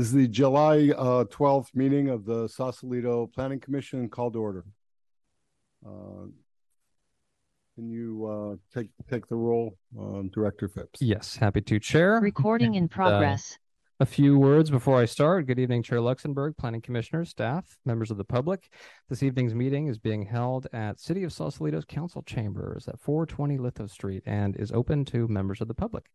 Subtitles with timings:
[0.00, 4.64] This is the July uh, 12th meeting of the Sausalito Planning Commission called to order.
[5.86, 6.24] Uh,
[7.74, 11.02] Can you uh, take, take the roll, um, Director Phipps?
[11.02, 12.18] Yes, happy to chair.
[12.18, 13.58] Recording in progress.
[14.02, 15.46] A few words before I start.
[15.46, 18.70] Good evening, Chair Luxembourg, Planning Commissioners, staff, members of the public.
[19.10, 23.86] This evening's meeting is being held at City of Sausalito's Council Chambers at 420 Litho
[23.86, 26.06] Street and is open to members of the public.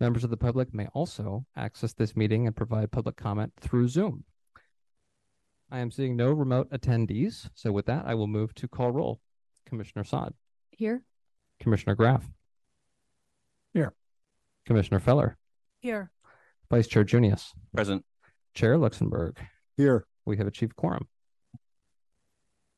[0.00, 4.24] Members of the public may also access this meeting and provide public comment through Zoom.
[5.70, 9.20] I am seeing no remote attendees, so with that, I will move to call roll.
[9.66, 10.32] Commissioner Saad,
[10.70, 11.02] Here.
[11.60, 12.26] Commissioner Graff.
[13.74, 13.92] Here.
[14.64, 15.36] Commissioner Feller,
[15.80, 16.10] Here.
[16.70, 18.04] Vice Chair Junius, Present.
[18.54, 19.36] Chair Luxembourg.
[19.76, 20.06] Here.
[20.24, 21.08] We have achieved quorum.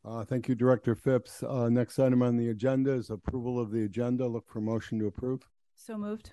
[0.04, 1.42] Uh, Thank you, Director Phipps.
[1.42, 4.26] Uh, Next item on the agenda is approval of the agenda.
[4.26, 5.42] Look for motion to approve.
[5.74, 6.32] So moved.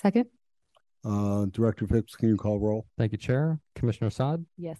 [0.00, 0.26] Second?
[1.04, 2.86] Uh, Director Phipps, can you call roll?
[2.96, 3.58] Thank you, Chair.
[3.74, 4.78] Commissioner Saad, Yes.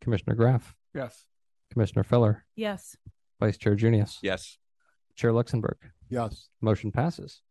[0.00, 1.24] Commissioner Graff, Yes.
[1.70, 2.96] Commissioner Feller, Yes.
[3.38, 4.58] Vice Chair Junius, Yes.
[5.14, 5.78] Chair Luxembourg.
[6.08, 6.48] Yes.
[6.60, 7.42] Motion passes.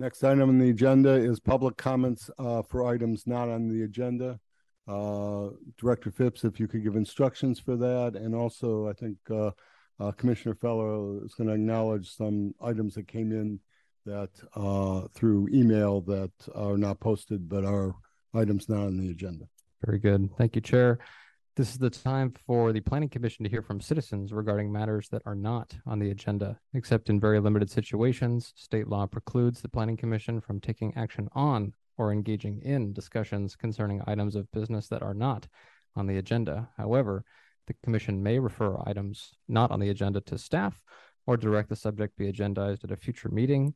[0.00, 4.40] Next item on the agenda is public comments uh, for items not on the agenda.
[4.88, 9.52] Uh, Director Phipps, if you could give instructions for that, and also I think uh,
[10.00, 13.60] uh, Commissioner Feller is going to acknowledge some items that came in
[14.04, 17.94] that uh, through email that are not posted but are
[18.34, 19.46] items not on the agenda.
[19.84, 20.30] Very good.
[20.36, 20.98] Thank you, Chair.
[21.54, 25.20] This is the time for the Planning Commission to hear from citizens regarding matters that
[25.26, 26.58] are not on the agenda.
[26.72, 31.74] Except in very limited situations, state law precludes the Planning Commission from taking action on
[31.98, 35.46] or engaging in discussions concerning items of business that are not
[35.94, 36.70] on the agenda.
[36.78, 37.22] However,
[37.66, 40.82] the Commission may refer items not on the agenda to staff
[41.26, 43.74] or direct the subject be agendized at a future meeting.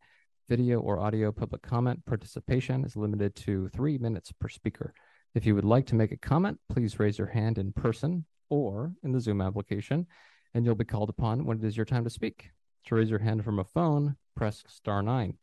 [0.48, 4.94] Video or audio public comment participation is limited to three minutes per speaker.
[5.34, 8.92] If you would like to make a comment, please raise your hand in person or
[9.03, 10.06] in the Zoom application,
[10.55, 12.50] and you'll be called upon when it is your time to speak.
[12.86, 15.37] To raise your hand from a phone, press star nine.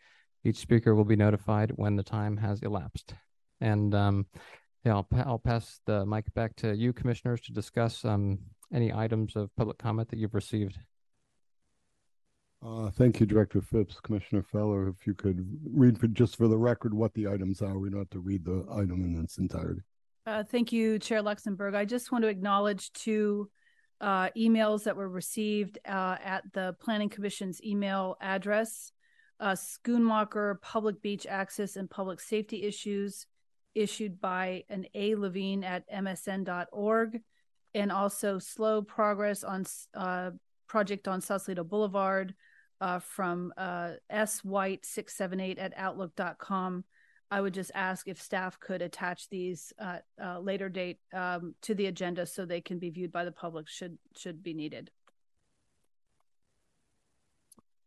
[0.45, 3.13] Each speaker will be notified when the time has elapsed.
[3.59, 4.25] And um,
[4.85, 8.39] yeah, I'll, I'll pass the mic back to you, commissioners, to discuss um,
[8.73, 10.77] any items of public comment that you've received.
[12.66, 14.00] Uh, Thank you, Director Phipps.
[14.00, 17.78] Commissioner Feller, if you could read for, just for the record what the items are.
[17.78, 19.81] We don't have to read the item in its entirety.
[20.25, 21.75] Uh, thank you, Chair Luxembourg.
[21.75, 23.50] I just want to acknowledge two
[24.00, 28.94] uh, emails that were received uh, at the Planning Commission's email address.
[29.41, 33.25] Uh, Schoonmaker Public Beach Access and Public Safety Issues
[33.75, 35.16] issued by an A.
[35.16, 37.19] Levine at msn.org
[37.74, 40.31] and also Slow Progress on uh,
[40.68, 42.34] Project on Sausalito Boulevard
[42.83, 44.44] uh, from uh, S.
[44.44, 46.83] White 678 at outlook.com.
[47.31, 51.73] I would just ask if staff could attach these at a later date um, to
[51.73, 54.91] the agenda so they can be viewed by the public should should be needed.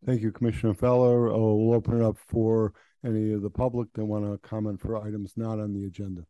[0.07, 1.28] Thank you, Commissioner Feller.
[1.31, 2.73] Uh, We'll open it up for
[3.05, 6.23] any of the public that want to comment for items not on the agenda.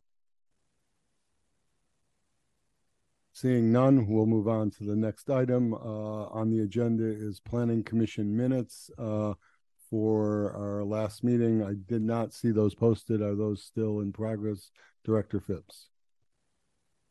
[3.37, 5.75] Seeing none, we'll move on to the next item.
[5.75, 9.35] Uh, On the agenda is Planning Commission minutes uh,
[9.91, 11.63] for our last meeting.
[11.63, 13.21] I did not see those posted.
[13.21, 14.71] Are those still in progress?
[15.05, 15.91] Director Phipps?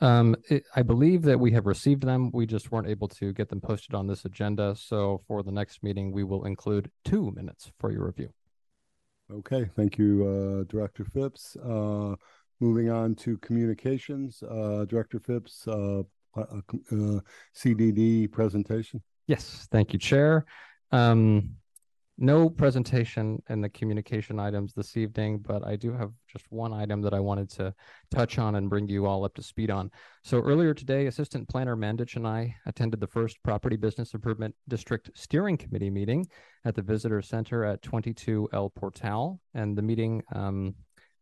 [0.02, 2.32] Um, it, I believe that we have received them.
[2.34, 4.76] We just weren't able to get them posted on this agenda.
[4.76, 8.34] So for the next meeting, we will include two minutes for your review.
[9.32, 11.56] Okay, thank you, uh, Director Phipps.
[11.58, 12.16] Uh,
[12.60, 16.02] moving on to communications, uh, Director Phipps, uh,
[16.36, 17.20] uh, uh,
[17.56, 19.02] CDD presentation.
[19.28, 20.46] Yes, thank you, Chair.
[20.92, 21.56] Um,
[22.18, 27.02] no presentation in the communication items this evening, but I do have just one item
[27.02, 27.74] that I wanted to
[28.10, 29.92] touch on and bring you all up to speed on.
[30.24, 35.10] So earlier today, Assistant Planner Mandich and I attended the first Property Business Improvement District
[35.14, 36.26] Steering Committee meeting
[36.64, 39.42] at the Visitor Center at 22 El Portal.
[39.54, 40.74] And the meeting, um,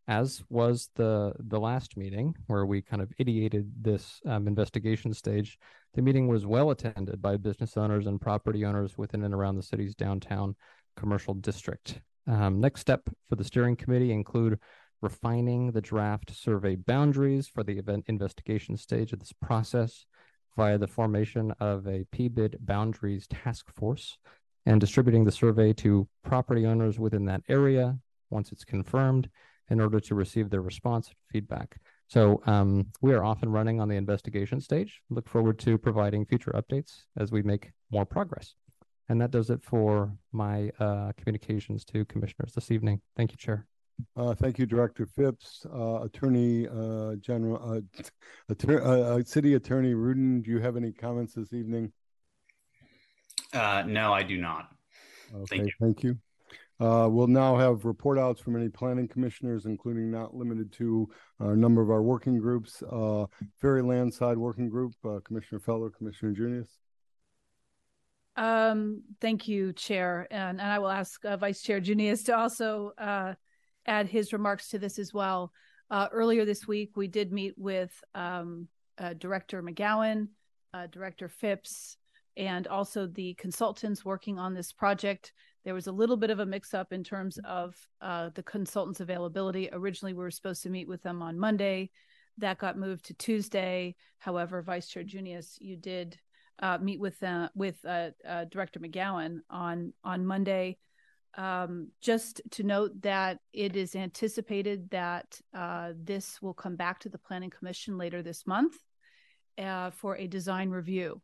[0.06, 5.58] as was the the last meeting where we kind of ideated this um, investigation stage,
[5.94, 9.62] the meeting was well attended by business owners and property owners within and around the
[9.62, 10.54] city's downtown
[10.96, 12.00] commercial district.
[12.26, 14.58] Um, next step for the steering committee include
[15.00, 20.06] refining the draft survey boundaries for the event investigation stage of this process
[20.56, 24.16] via the formation of a PBID boundaries task force
[24.66, 27.98] and distributing the survey to property owners within that area
[28.30, 29.28] once it's confirmed
[29.70, 31.76] in order to receive their response feedback.
[32.06, 35.00] So um, we are off and running on the investigation stage.
[35.10, 38.54] Look forward to providing future updates as we make more progress.
[39.08, 43.00] And that does it for my uh, communications to commissioners this evening.
[43.16, 43.66] Thank you, Chair.
[44.16, 45.66] Uh, thank you, Director Phipps.
[45.72, 48.02] Uh, Attorney uh, General, uh,
[48.52, 51.92] Attor- uh, uh, City Attorney Rudin, do you have any comments this evening?
[53.52, 54.70] Uh, no, I do not.
[55.34, 55.70] Okay, you.
[55.80, 56.18] Thank you.
[56.80, 61.08] Uh, we'll now have report outs from any planning commissioners, including not limited to
[61.40, 62.82] a number of our working groups.
[62.90, 63.26] Uh,
[63.60, 66.68] Ferry Landside Working Group, uh, Commissioner Feller, Commissioner Junius.
[68.36, 72.92] Um, thank you, Chair, and, and I will ask uh, Vice Chair Junius to also
[72.98, 73.34] uh,
[73.86, 75.52] add his remarks to this as well.
[75.90, 78.66] Uh, earlier this week, we did meet with um,
[78.98, 80.28] uh, Director McGowan,
[80.72, 81.96] uh, Director Phipps,
[82.36, 85.32] and also the consultants working on this project.
[85.64, 89.70] There was a little bit of a mix-up in terms of uh, the consultants' availability.
[89.72, 91.90] Originally, we were supposed to meet with them on Monday.
[92.38, 93.94] That got moved to Tuesday.
[94.18, 96.18] However, Vice Chair Junius, you did
[96.58, 100.78] uh, meet with uh, with uh, uh, Director McGowan on on Monday.
[101.36, 107.08] Um, just to note that it is anticipated that uh, this will come back to
[107.08, 108.76] the Planning Commission later this month
[109.58, 111.20] uh, for a design review.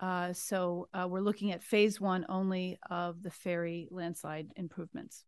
[0.00, 5.24] Uh, so uh, we're looking at phase one only of the ferry Landside improvements.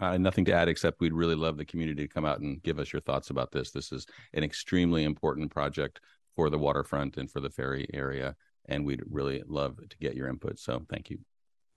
[0.00, 2.78] Uh, nothing to add except we'd really love the community to come out and give
[2.78, 3.70] us your thoughts about this.
[3.70, 6.00] This is an extremely important project
[6.36, 8.36] for the waterfront and for the ferry area,
[8.66, 10.58] and we'd really love to get your input.
[10.58, 11.18] So thank you.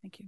[0.04, 0.28] Thank you.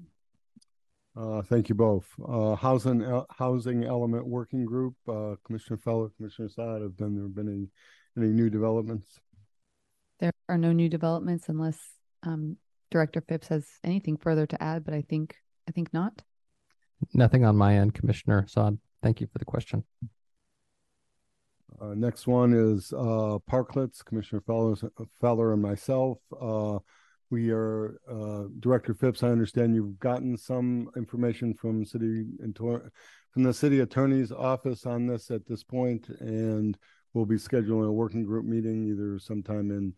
[1.15, 2.07] Uh, thank you both.
[2.27, 7.27] Uh, housing uh, housing element working group, uh, Commissioner Feller, Commissioner Saad, have been there
[7.27, 9.19] been any any new developments?
[10.19, 11.77] There are no new developments unless
[12.24, 12.57] um,
[12.92, 15.36] Director Phipps has anything further to add, but I think
[15.68, 16.21] I think not.
[17.13, 18.77] Nothing on my end, Commissioner Saad.
[19.01, 19.83] Thank you for the question.
[21.81, 24.75] Uh, next one is uh, parklets, Commissioner Feller,
[25.19, 26.19] Feller and myself.
[26.39, 26.80] Uh,
[27.30, 29.24] we are uh, Director Phipps.
[29.24, 32.25] I understand you've gotten some information from city
[33.31, 36.77] from the city attorney's office on this at this point, and
[37.13, 39.94] we'll be scheduling a working group meeting either sometime in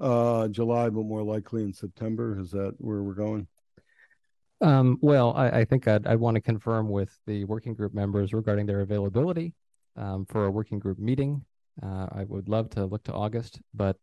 [0.00, 2.38] uh, July, but more likely in September.
[2.38, 3.46] Is that where we're going?
[4.60, 8.32] Um, well, I, I think I'd, I'd want to confirm with the working group members
[8.32, 9.54] regarding their availability
[9.96, 11.44] um, for a working group meeting.
[11.82, 13.96] Uh, I would love to look to August, but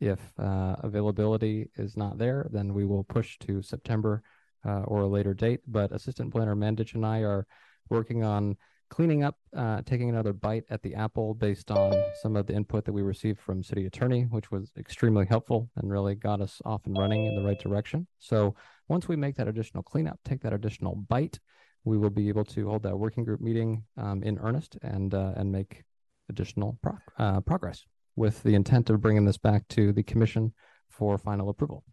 [0.00, 4.22] if uh, availability is not there, then we will push to September
[4.66, 5.60] uh, or a later date.
[5.68, 7.46] But Assistant Planner Mandich and I are
[7.88, 8.56] working on
[8.90, 12.84] cleaning up, uh, taking another bite at the apple based on some of the input
[12.84, 16.84] that we received from City Attorney, which was extremely helpful and really got us off
[16.86, 18.06] and running in the right direction.
[18.18, 18.54] So
[18.88, 21.38] once we make that additional cleanup, take that additional bite,
[21.84, 25.32] we will be able to hold that working group meeting um, in earnest and uh,
[25.36, 25.84] and make
[26.28, 26.78] additional
[27.18, 27.84] uh, progress
[28.16, 30.52] with the intent of bringing this back to the commission
[30.90, 31.84] for final approval.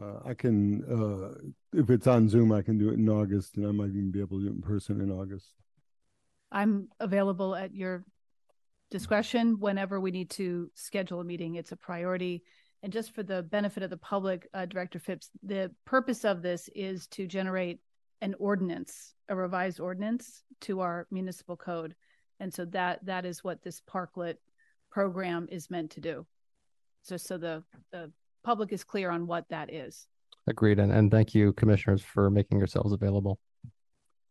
[0.00, 1.38] Uh, I can, uh,
[1.72, 4.20] if it's on Zoom, I can do it in August, and I might even be
[4.20, 5.52] able to do it in person in August.
[6.52, 8.04] I'm available at your
[8.90, 11.54] discretion whenever we need to schedule a meeting.
[11.56, 12.42] It's a priority.
[12.82, 16.68] And just for the benefit of the public, uh, Director Phipps, the purpose of this
[16.74, 17.80] is to generate
[18.20, 21.94] an ordinance, a revised ordinance to our municipal code.
[22.38, 24.36] And so that that is what this parklet
[24.90, 26.26] program is meant to do.
[27.02, 28.12] So so the, the
[28.46, 30.06] public is clear on what that is.
[30.46, 30.78] Agreed.
[30.78, 33.40] And, and thank you, commissioners, for making yourselves available.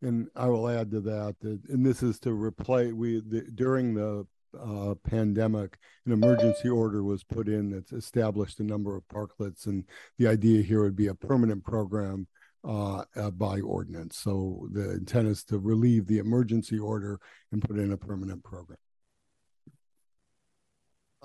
[0.01, 3.93] And I will add to that, that and this is to replace, we, the, during
[3.93, 4.25] the
[4.57, 9.67] uh, pandemic, an emergency order was put in that's established a number of parklets.
[9.67, 9.83] And
[10.17, 12.27] the idea here would be a permanent program
[12.63, 14.17] uh, uh, by ordinance.
[14.17, 17.19] So the intent is to relieve the emergency order
[17.51, 18.79] and put in a permanent program.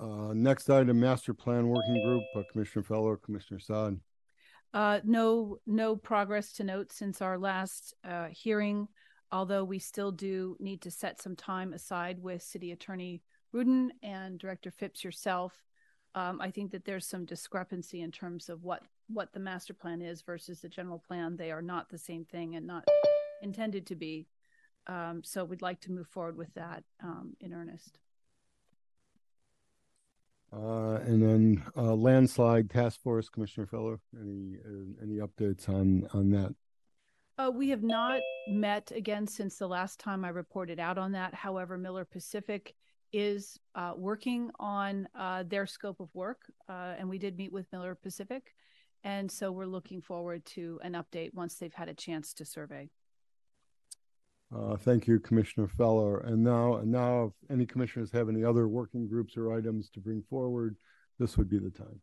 [0.01, 4.01] Uh, next item, master plan working group, uh, Commissioner Feller, Commissioner Saad.
[4.73, 8.89] Uh, no, no progress to note since our last uh, hearing,
[9.31, 14.39] although we still do need to set some time aside with City Attorney Rudin and
[14.39, 15.53] Director Phipps yourself.
[16.15, 20.01] Um, I think that there's some discrepancy in terms of what what the master plan
[20.01, 21.37] is versus the general plan.
[21.37, 22.87] They are not the same thing and not
[23.43, 24.29] intended to be.
[24.87, 27.99] Um, so we'd like to move forward with that um, in earnest.
[30.53, 34.01] Uh, and then uh, landslide task force, Commissioner Feller.
[34.21, 36.55] Any uh, any updates on on that?
[37.39, 41.35] Uh, we have not met again since the last time I reported out on that.
[41.35, 42.75] However, Miller Pacific
[43.13, 47.67] is uh, working on uh, their scope of work, uh, and we did meet with
[47.73, 48.55] Miller Pacific,
[49.05, 52.91] and so we're looking forward to an update once they've had a chance to survey.
[54.55, 56.21] Uh, thank you, Commissioner Feller.
[56.21, 60.23] And now, now, if any commissioners have any other working groups or items to bring
[60.29, 60.77] forward,
[61.19, 62.01] this would be the time.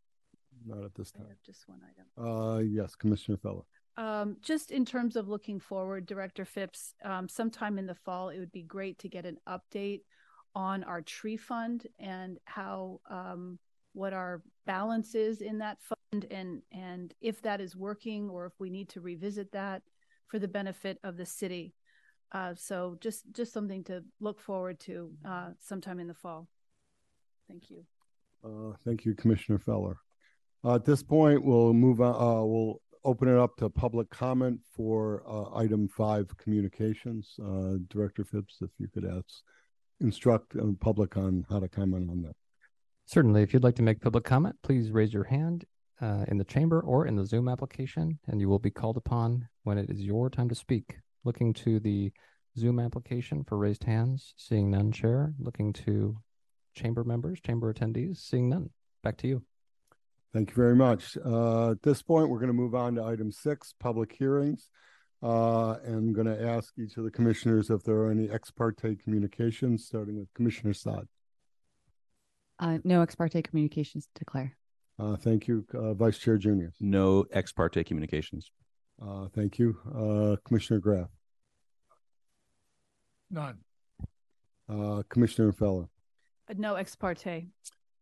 [0.65, 1.27] Not at this I time.
[1.27, 2.25] have just one item.
[2.25, 3.63] Uh, yes, Commissioner Feller.
[3.97, 8.39] Um, just in terms of looking forward, Director Phipps, um, sometime in the fall, it
[8.39, 10.01] would be great to get an update
[10.55, 13.59] on our tree fund and how um,
[13.93, 18.53] what our balance is in that fund and and if that is working or if
[18.59, 19.81] we need to revisit that
[20.27, 21.73] for the benefit of the city.
[22.31, 26.47] Uh, so just just something to look forward to uh, sometime in the fall.
[27.47, 27.85] Thank you.
[28.43, 29.97] Uh, thank you, Commissioner Feller.
[30.63, 32.15] Uh, at this point, we'll move on.
[32.15, 37.35] Uh, we'll open it up to public comment for uh, item five, communications.
[37.41, 39.41] Uh, Director Phipps, if you could ask,
[40.01, 42.35] instruct the public on how to comment on that.
[43.05, 45.63] Certainly, if you'd like to make public comment, please raise your hand
[46.01, 49.47] uh, in the chamber or in the Zoom application, and you will be called upon
[49.63, 50.97] when it is your time to speak.
[51.23, 52.11] Looking to the
[52.57, 55.33] Zoom application for raised hands, seeing none, Chair.
[55.39, 56.17] Looking to
[56.75, 58.69] chamber members, chamber attendees, seeing none.
[59.03, 59.43] Back to you.
[60.33, 61.17] Thank you very much.
[61.25, 64.69] Uh, at this point, we're going to move on to item six, public hearings.
[65.23, 68.51] Uh, and I'm going to ask each of the commissioners if there are any ex
[68.51, 71.07] parte communications, starting with Commissioner Saad.
[72.59, 74.55] Uh, no ex parte communications to declare.
[74.99, 76.75] Uh, thank you, uh, Vice Chair Junius.
[76.79, 78.51] No ex parte communications.
[79.01, 81.07] Uh, thank you, uh, Commissioner Graf.
[83.29, 83.57] None.
[84.69, 85.87] Uh, Commissioner Feller.
[86.49, 87.47] Uh, no ex parte.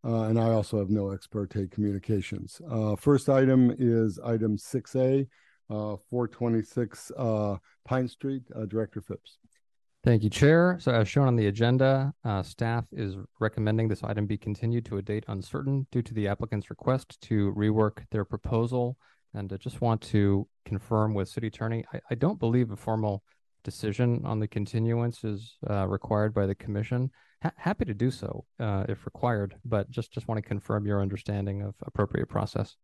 [0.04, 2.62] Uh, and I also have no ex parte communications.
[2.70, 5.28] Uh, first item is item 6A,
[5.70, 8.44] uh, 426 uh, Pine Street.
[8.56, 9.38] Uh, Director Phipps.
[10.04, 10.78] Thank you, Chair.
[10.80, 14.98] So as shown on the agenda, uh, staff is recommending this item be continued to
[14.98, 18.98] a date uncertain due to the applicant's request to rework their proposal.
[19.36, 23.24] And I just want to confirm with City Attorney, I, I don't believe a formal
[23.64, 27.12] decision on the continuance is uh, required by the commission.
[27.44, 31.02] Ha- happy to do so uh, if required, but just just want to confirm your
[31.02, 32.76] understanding of appropriate process.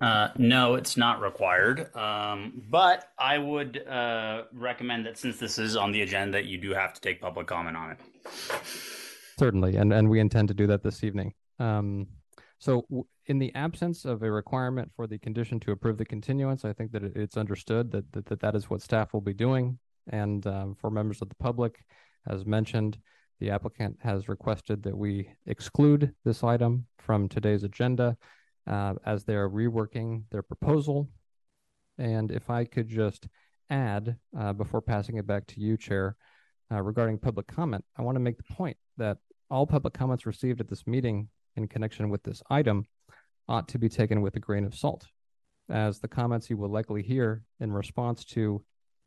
[0.00, 1.94] Uh, no, it's not required.
[1.96, 6.72] Um, but I would uh, recommend that since this is on the agenda, you do
[6.72, 7.98] have to take public comment on it.
[9.38, 11.34] Certainly, and and we intend to do that this evening.
[11.58, 12.06] Um,
[12.60, 16.64] so, w- in the absence of a requirement for the condition to approve the continuance,
[16.64, 19.78] I think that it's understood that that that, that is what staff will be doing.
[20.10, 21.84] And um, for members of the public,
[22.26, 22.98] as mentioned,
[23.40, 28.16] the applicant has requested that we exclude this item from today's agenda
[28.66, 31.08] uh, as they are reworking their proposal.
[31.98, 33.28] And if I could just
[33.68, 36.16] add, uh, before passing it back to you, Chair,
[36.72, 39.18] uh, regarding public comment, I want to make the point that
[39.50, 42.86] all public comments received at this meeting in connection with this item
[43.48, 45.06] ought to be taken with a grain of salt,
[45.70, 48.62] as the comments you will likely hear in response to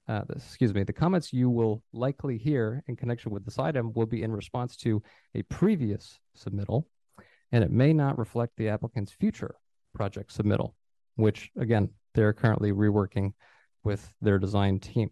[0.08, 4.06] uh, excuse me, the comments you will likely hear in connection with this item will
[4.06, 5.02] be in response to
[5.36, 6.84] a previous submittal,
[7.52, 9.56] and it may not reflect the applicant's future
[9.94, 10.74] project submittal,
[11.16, 13.32] which again, they're currently reworking
[13.84, 15.10] with their design team.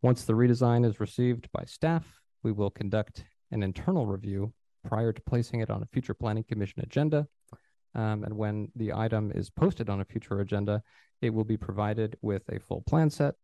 [0.00, 4.52] Once the redesign is received by staff, we will conduct an internal review
[4.88, 7.26] prior to placing it on a future planning commission agenda.
[7.94, 10.82] Um, and when the item is posted on a future agenda,
[11.20, 13.34] it will be provided with a full plan set,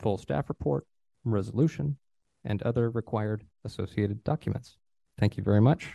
[0.00, 0.86] full staff report,
[1.24, 1.98] resolution,
[2.44, 4.76] and other required associated documents.
[5.18, 5.88] Thank you very much.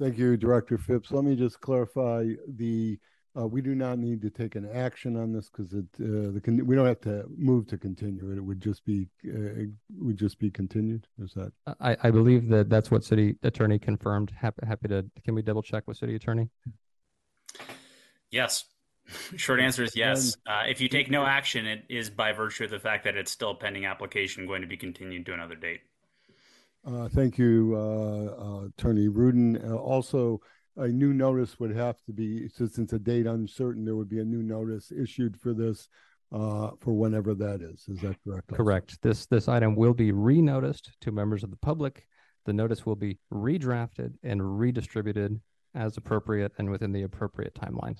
[0.00, 1.10] Thank you, Director Phipps.
[1.10, 2.98] Let me just clarify the,
[3.38, 6.40] uh, we do not need to take an action on this because it, uh, the,
[6.42, 8.38] con- we don't have to move to continue it.
[8.38, 11.06] It would just be, uh, it would just be continued.
[11.22, 11.52] Is that?
[11.80, 14.32] I, I believe that that's what city attorney confirmed.
[14.36, 16.48] Happy, happy to, can we double check with city attorney?
[18.30, 18.64] Yes.
[19.36, 20.36] Short answer is yes.
[20.46, 23.30] Uh, if you take no action, it is by virtue of the fact that it's
[23.30, 25.80] still pending application going to be continued to another date.
[26.84, 29.62] Uh, thank you, uh, uh, Attorney Rudin.
[29.62, 30.40] Uh, also,
[30.76, 34.20] a new notice would have to be, so since a date uncertain, there would be
[34.20, 35.88] a new notice issued for this
[36.32, 37.86] uh, for whenever that is.
[37.88, 38.50] Is that correct?
[38.50, 38.62] also?
[38.62, 39.02] Correct.
[39.02, 42.06] This, this item will be re-noticed to members of the public.
[42.44, 45.40] The notice will be redrafted and redistributed
[45.74, 47.98] as appropriate and within the appropriate timelines.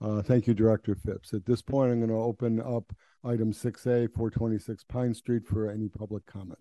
[0.00, 1.32] Uh, thank you, Director Phipps.
[1.32, 2.92] At this point, I'm going to open up
[3.24, 6.58] item 6A, 426 Pine Street for any public comment.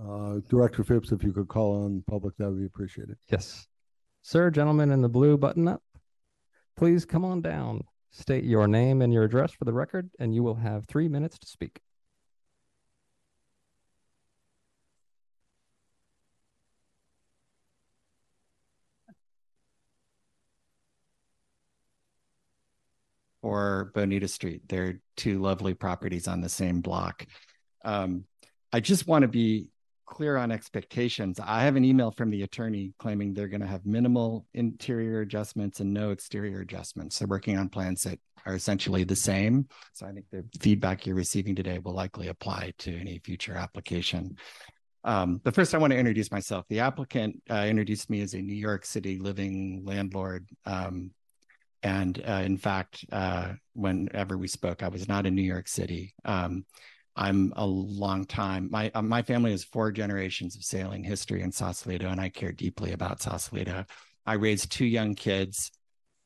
[0.00, 3.16] Uh, Director Phipps, if you could call on public, that would be appreciated.
[3.28, 3.66] Yes.
[4.22, 5.82] Sir, gentleman in the blue button up,
[6.76, 7.82] please come on down.
[8.10, 11.38] State your name and your address for the record, and you will have three minutes
[11.38, 11.80] to speak.
[23.44, 24.62] or Bonita Street.
[24.68, 27.26] They're two lovely properties on the same block.
[27.84, 28.24] Um,
[28.72, 29.68] I just want to be
[30.06, 33.84] clear on expectations, I have an email from the attorney claiming they're going to have
[33.86, 37.18] minimal interior adjustments and no exterior adjustments.
[37.18, 39.66] They're working on plans that are essentially the same.
[39.92, 44.36] So I think the feedback you're receiving today will likely apply to any future application.
[45.04, 46.64] Um, but first, I want to introduce myself.
[46.68, 50.48] The applicant uh, introduced me as a New York City living landlord.
[50.64, 51.10] Um,
[51.82, 56.14] and uh, in fact, uh, whenever we spoke, I was not in New York City.
[56.24, 56.64] Um,
[57.16, 58.68] I'm a long time.
[58.70, 62.52] My uh, my family has four generations of sailing history in Sausalito, and I care
[62.52, 63.84] deeply about Sausalito.
[64.26, 65.70] I raised two young kids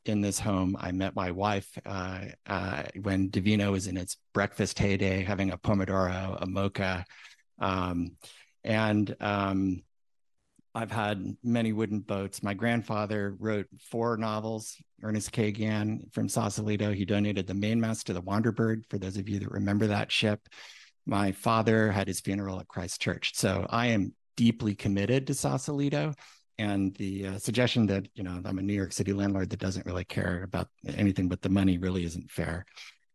[0.07, 0.77] in this home.
[0.81, 5.59] I met my wife uh, uh, when Divino was in its breakfast heyday, having a
[5.59, 7.05] pomodoro, a mocha,
[7.59, 8.17] um,
[8.65, 9.83] and um,
[10.75, 12.43] I've had many wooden boats.
[12.43, 14.77] My grandfather wrote four novels.
[15.03, 15.53] Ernest K.
[15.53, 16.93] Gann from Sausalito.
[16.93, 18.83] He donated the mainmast to the Wanderbird.
[18.89, 20.49] For those of you that remember that ship,
[21.09, 23.33] my father had his funeral at Christ Church.
[23.35, 26.15] So I am deeply committed to Sausalito.
[26.59, 29.87] And the uh, suggestion that you know I'm a New York City landlord that doesn't
[29.87, 32.67] really care about anything but the money really isn't fair.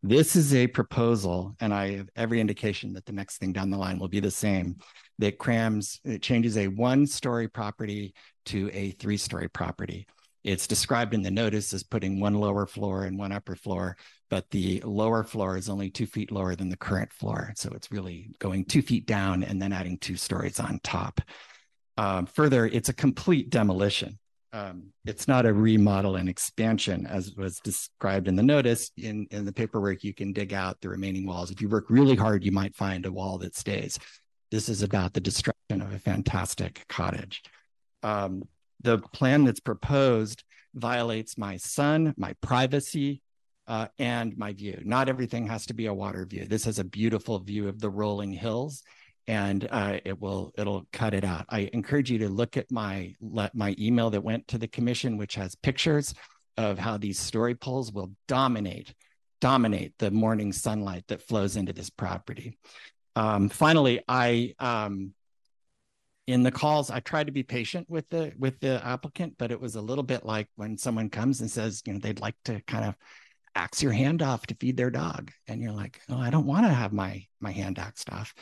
[0.01, 3.77] This is a proposal, and I have every indication that the next thing down the
[3.77, 4.77] line will be the same.
[5.19, 8.13] That crams, it changes a one story property
[8.47, 10.07] to a three story property.
[10.43, 13.95] It's described in the notice as putting one lower floor and one upper floor,
[14.33, 17.53] but the lower floor is only two feet lower than the current floor.
[17.55, 21.21] So it's really going two feet down and then adding two stories on top.
[21.97, 24.17] Um, further, it's a complete demolition
[24.53, 28.91] um, it's not a remodel and expansion as was described in the notice.
[28.97, 31.49] In, in the paperwork, you can dig out the remaining walls.
[31.49, 33.97] If you work really hard, you might find a wall that stays.
[34.51, 37.41] This is about the destruction of a fantastic cottage.
[38.03, 38.43] Um,
[38.81, 40.43] the plan that's proposed
[40.75, 43.23] violates my son my privacy,
[43.67, 44.81] uh, and my view.
[44.83, 46.45] Not everything has to be a water view.
[46.45, 48.83] This has a beautiful view of the rolling hills
[49.27, 51.45] and uh, it will it'll cut it out.
[51.49, 55.17] I encourage you to look at my let my email that went to the commission,
[55.17, 56.13] which has pictures
[56.57, 58.93] of how these story poles will dominate
[59.39, 62.57] dominate the morning sunlight that flows into this property.
[63.15, 65.13] Um, finally, I um,
[66.27, 69.59] in the calls I tried to be patient with the with the applicant, but it
[69.59, 72.61] was a little bit like when someone comes and says, you know, they'd like to
[72.67, 72.95] kind of
[73.55, 76.65] axe your hand off to feed their dog, and you're like, oh, I don't want
[76.65, 78.33] to have my my hand axed off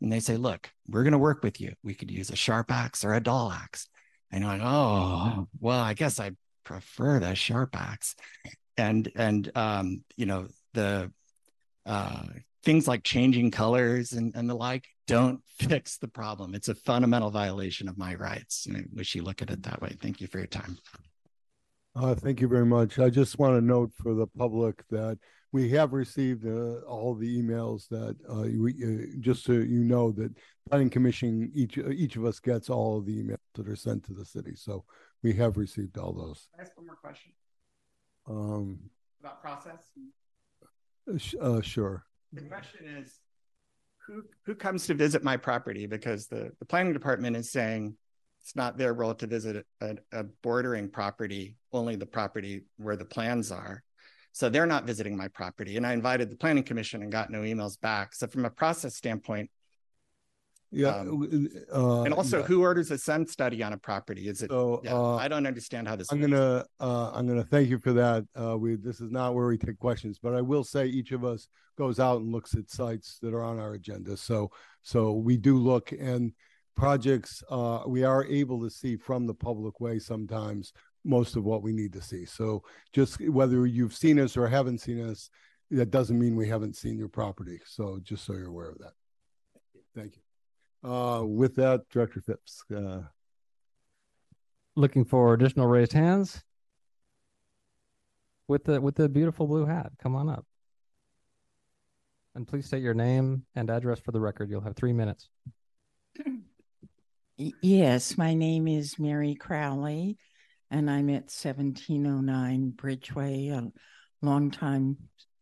[0.00, 1.74] and they say, look, we're going to work with you.
[1.82, 3.88] We could use a sharp axe or a dull axe.
[4.30, 6.32] And you're like, oh, well, I guess I
[6.64, 8.14] prefer the sharp axe.
[8.76, 11.10] And, and, um, you know, the,
[11.84, 12.24] uh,
[12.62, 16.54] things like changing colors and, and the like don't fix the problem.
[16.54, 18.66] It's a fundamental violation of my rights.
[18.66, 19.96] And I wish you look at it that way.
[20.00, 20.78] Thank you for your time.
[22.00, 23.00] Uh, thank you very much.
[23.00, 25.18] I just want to note for the public that
[25.50, 30.12] we have received uh, all the emails that uh, we, uh, just so you know
[30.12, 30.32] that
[30.70, 34.04] planning commission each uh, each of us gets all of the emails that are sent
[34.04, 34.52] to the city.
[34.54, 34.84] So
[35.24, 36.46] we have received all those.
[36.56, 37.32] I ask one more question?
[38.28, 38.78] Um
[39.18, 39.82] about process?
[41.10, 42.04] uh, uh, sure.
[42.32, 43.18] The question is
[44.06, 45.86] who who comes to visit my property?
[45.86, 47.96] Because the the planning department is saying
[48.48, 53.04] it's not their role to visit a, a bordering property only the property where the
[53.04, 53.82] plans are
[54.32, 55.76] so they're not visiting my property.
[55.76, 58.14] And I invited the planning commission and got no emails back.
[58.14, 59.50] So from a process standpoint,
[60.70, 60.96] yeah.
[60.96, 62.44] Um, uh, and also, yeah.
[62.44, 64.28] who orders a sun study on a property?
[64.28, 64.50] Is it?
[64.50, 66.12] So yeah, uh, I don't understand how this.
[66.12, 68.26] I'm gonna uh, I'm gonna thank you for that.
[68.38, 71.24] Uh, we this is not where we take questions, but I will say each of
[71.24, 74.14] us goes out and looks at sites that are on our agenda.
[74.16, 74.50] So
[74.82, 76.32] so we do look and
[76.78, 80.72] projects uh, we are able to see from the public way sometimes
[81.04, 82.24] most of what we need to see.
[82.24, 82.62] So
[82.92, 85.28] just whether you've seen us or haven't seen us,
[85.72, 87.60] that doesn't mean we haven't seen your property.
[87.66, 88.92] So just so you're aware of that.
[89.96, 90.88] Thank you.
[90.88, 92.62] Uh, with that, Director Phipps.
[92.74, 93.00] Uh,
[94.76, 96.40] Looking for additional raised hands
[98.46, 99.90] with the with the beautiful blue hat.
[100.00, 100.46] Come on up.
[102.36, 104.48] And please state your name and address for the record.
[104.48, 105.28] You'll have three minutes.
[107.38, 110.18] Yes, my name is Mary Crowley
[110.72, 113.70] and I'm at 1709 Bridgeway, a
[114.26, 114.96] longtime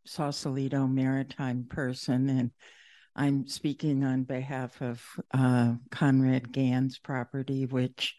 [0.04, 2.28] Sausalito maritime person.
[2.28, 2.50] And
[3.14, 8.14] I'm speaking on behalf of uh, Conrad Gann's property, which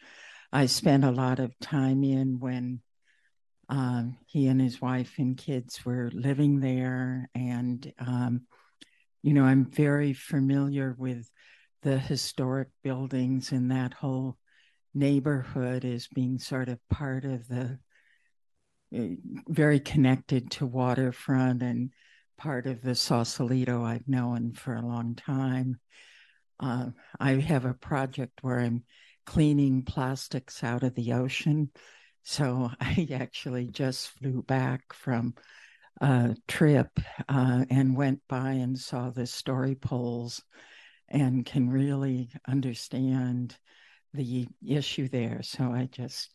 [0.51, 2.81] I spent a lot of time in when
[3.69, 7.29] um, he and his wife and kids were living there.
[7.35, 8.47] And, um,
[9.21, 11.29] you know, I'm very familiar with
[11.81, 14.37] the historic buildings in that whole
[14.93, 17.79] neighborhood as being sort of part of the
[18.93, 19.15] eh,
[19.47, 21.91] very connected to waterfront and
[22.37, 25.79] part of the Sausalito I've known for a long time.
[26.59, 26.87] Uh,
[27.19, 28.83] I have a project where I'm
[29.25, 31.69] cleaning plastics out of the ocean.
[32.23, 35.35] So I actually just flew back from
[36.01, 40.43] a trip uh, and went by and saw the story poles
[41.09, 43.55] and can really understand
[44.13, 45.41] the issue there.
[45.43, 46.31] So I just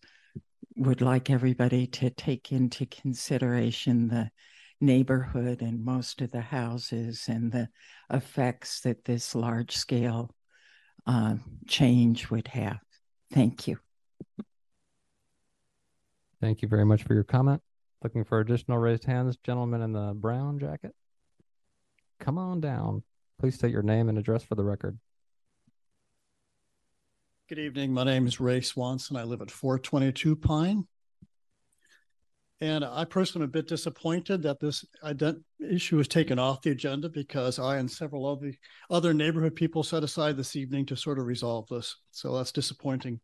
[0.77, 4.31] would like everybody to take into consideration the
[4.81, 7.69] neighborhood and most of the houses and the
[8.11, 10.35] effects that this large scale
[11.07, 12.79] uh, change would have.
[13.33, 13.79] Thank you.
[16.41, 17.63] Thank you very much for your comment.
[18.03, 20.93] Looking for additional raised hands, gentleman in the brown jacket.
[22.19, 23.05] Come on down.
[23.43, 24.97] Please state your name and address for the record.
[27.49, 27.93] Good evening.
[27.93, 29.17] My name is Ray Swanson.
[29.17, 30.87] I live at 422 Pine.
[32.61, 36.71] And I personally am a bit disappointed that this ident- issue was taken off the
[36.71, 38.55] agenda because I and several of the
[38.91, 41.97] other neighborhood people set aside this evening to sort of resolve this.
[42.13, 43.19] So that's disappointing.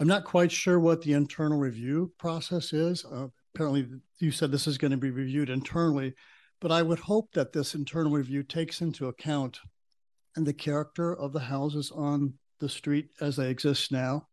[0.00, 3.04] I'm not quite sure what the internal review process is.
[3.04, 3.88] Uh, apparently,
[4.20, 6.14] you said this is going to be reviewed internally,
[6.64, 9.60] but I would hope that this internal review takes into account
[10.34, 14.28] and the character of the houses on the street as they exist now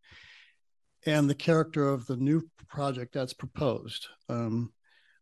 [1.06, 4.08] and the character of the new project that's proposed.
[4.30, 4.72] Um,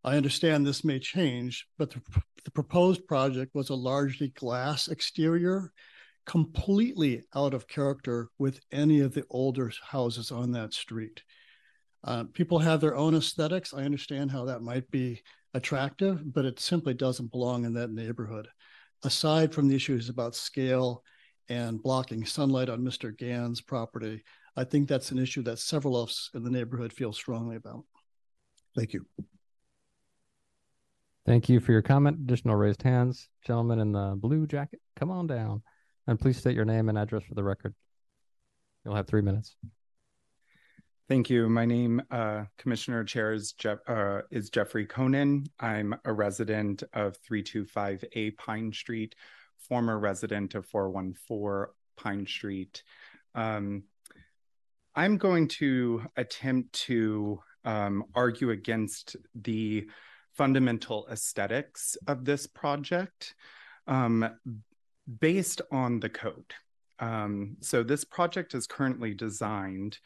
[0.03, 1.99] I understand this may change, but the,
[2.45, 5.71] the, proposed project was a largely glass exterior,
[6.27, 11.23] completely out of character with any of the older houses on that street.
[12.03, 13.73] Uh, people have their own aesthetics.
[13.73, 18.47] I understand how that might be attractive, but it simply doesn't belong in that neighborhood.
[19.03, 21.03] Aside from the issues about scale
[21.47, 23.15] and blocking sunlight on Mr.
[23.15, 24.23] Gann's property,
[24.55, 27.85] I think that's an issue that several of us in the neighborhood feel strongly about.
[28.75, 29.05] Thank you.
[31.25, 32.17] Thank you for your comment.
[32.21, 33.29] Additional raised hands.
[33.45, 35.61] Gentleman in the blue jacket, come on down.
[36.07, 37.75] And please state your name and address for the record.
[38.83, 39.55] You'll have three minutes.
[41.09, 41.49] Thank you.
[41.49, 45.47] My name, uh, Commissioner Chair, is, Jeff, uh, is Jeffrey Conan.
[45.59, 49.15] I'm a resident of 325A Pine Street,
[49.57, 52.83] former resident of 414 Pine Street.
[53.33, 53.85] Um,
[54.93, 59.89] I'm going to attempt to um, argue against the
[60.35, 63.33] fundamental aesthetics of this project
[63.87, 64.29] um,
[65.19, 66.53] based on the code.
[66.99, 69.97] Um, so, this project is currently designed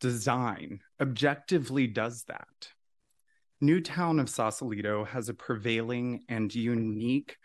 [0.00, 2.68] design objectively does that.
[3.58, 7.38] Newtown of Sausalito has a prevailing and unique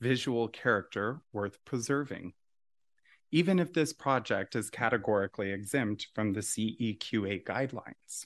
[0.00, 2.32] visual character worth preserving.
[3.30, 8.24] Even if this project is categorically exempt from the CEQA guidelines.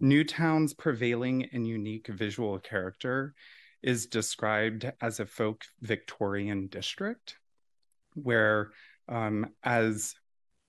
[0.00, 3.36] Newtown's prevailing and unique visual character
[3.82, 7.36] is described as a folk Victorian district,
[8.14, 8.70] where,
[9.08, 10.14] um, as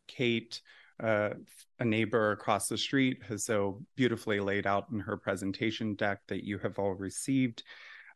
[0.07, 0.61] Kate,
[1.01, 1.31] uh,
[1.79, 6.43] a neighbor across the street, has so beautifully laid out in her presentation deck that
[6.43, 7.63] you have all received,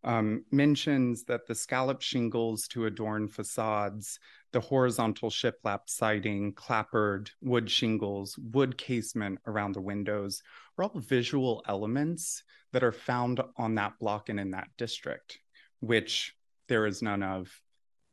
[0.04, 4.20] um, mentions that the scallop shingles to adorn facades,
[4.52, 10.44] the horizontal shiplap siding, clapboard, wood shingles, wood casement around the windows
[10.78, 15.40] are all visual elements that are found on that block and in that district,
[15.80, 16.36] which
[16.68, 17.50] there is none of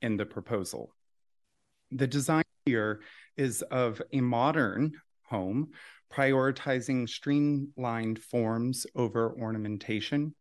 [0.00, 0.94] in the proposal.
[1.90, 3.00] The design here
[3.36, 4.92] is of a modern
[5.24, 5.72] home,
[6.12, 10.34] prioritizing streamlined forms over ornamentation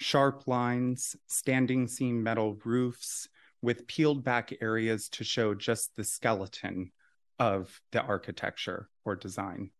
[0.00, 3.28] sharp lines, standing seam metal roofs
[3.60, 6.90] with peeled back areas to show just the skeleton
[7.38, 9.70] of the architecture or design.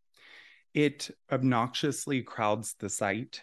[0.74, 3.40] It obnoxiously crowds the site,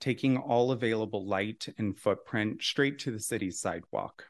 [0.00, 4.26] taking all available light and footprint straight to the city's sidewalk.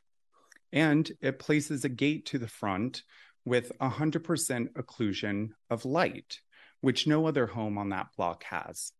[0.72, 3.02] And it places a gate to the front
[3.44, 6.40] with 100% occlusion of light,
[6.80, 8.92] which no other home on that block has.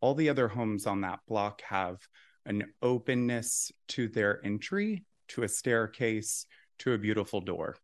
[0.00, 1.98] All the other homes on that block have
[2.46, 6.46] an openness to their entry, to a staircase,
[6.78, 7.76] to a beautiful door.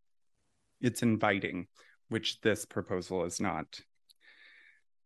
[0.81, 1.67] It's inviting,
[2.09, 3.81] which this proposal is not.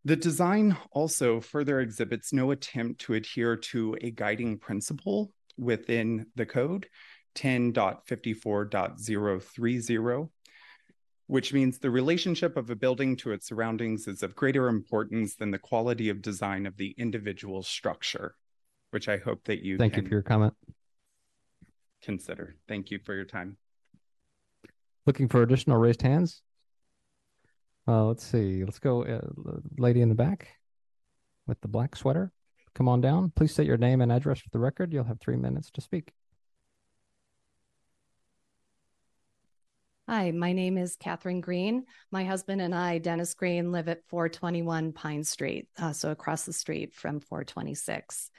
[0.09, 6.47] The design also further exhibits no attempt to adhere to a guiding principle within the
[6.47, 6.89] code
[7.35, 10.31] 10.54.030
[11.27, 15.51] which means the relationship of a building to its surroundings is of greater importance than
[15.51, 18.35] the quality of design of the individual structure,
[18.93, 20.55] which I hope that you Thank you for your comment.
[22.01, 22.57] consider.
[22.67, 23.59] Thank you for your time.
[25.05, 26.41] Looking for additional raised hands?
[27.89, 28.63] Uh, let's see.
[28.65, 29.21] Let's go, uh,
[29.79, 30.49] lady in the back
[31.47, 32.31] with the black sweater.
[32.75, 33.33] Come on down.
[33.35, 34.93] Please state your name and address for the record.
[34.93, 36.13] You'll have three minutes to speak.
[40.07, 41.85] Hi, my name is Catherine Green.
[42.11, 46.53] My husband and I, Dennis Green, live at 421 Pine Street, uh, so across the
[46.53, 48.31] street from 426.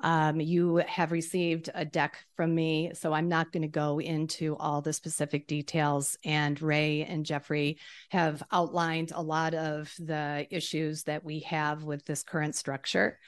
[0.00, 4.56] Um, you have received a deck from me, so I'm not going to go into
[4.56, 6.16] all the specific details.
[6.24, 7.78] And Ray and Jeffrey
[8.10, 13.18] have outlined a lot of the issues that we have with this current structure.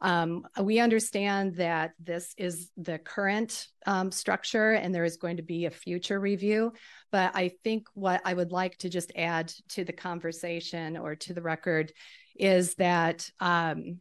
[0.00, 5.42] Um, we understand that this is the current um, structure and there is going to
[5.42, 6.72] be a future review.
[7.10, 11.32] But I think what I would like to just add to the conversation or to
[11.32, 11.92] the record
[12.38, 14.00] is that um,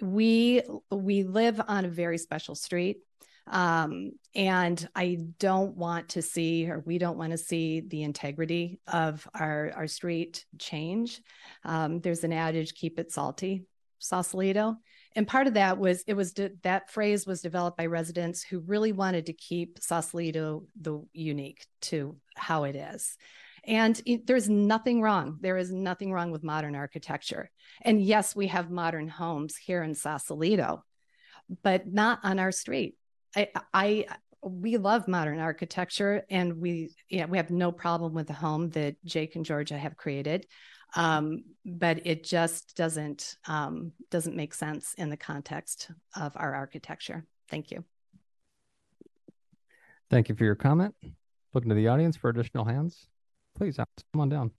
[0.00, 2.98] we we live on a very special street
[3.46, 8.80] um, and i don't want to see or we don't want to see the integrity
[8.86, 11.20] of our our street change
[11.64, 13.64] um, there's an adage keep it salty
[14.04, 14.76] Sausalito.
[15.16, 18.60] And part of that was it was de- that phrase was developed by residents who
[18.60, 23.16] really wanted to keep Sausalito the unique to how it is.
[23.66, 25.38] And it, there's nothing wrong.
[25.40, 27.50] There is nothing wrong with modern architecture.
[27.82, 30.84] And yes, we have modern homes here in Sausalito,
[31.62, 32.96] but not on our street.
[33.36, 34.06] I, I
[34.42, 39.02] we love modern architecture and we yeah, we have no problem with the home that
[39.04, 40.46] Jake and Georgia have created
[40.96, 47.24] um, but it just doesn't um, doesn't make sense in the context of our architecture.
[47.50, 47.84] Thank you.
[50.10, 50.94] Thank you for your comment.
[51.52, 53.06] Looking to the audience for additional hands.
[53.56, 54.50] Please come on down.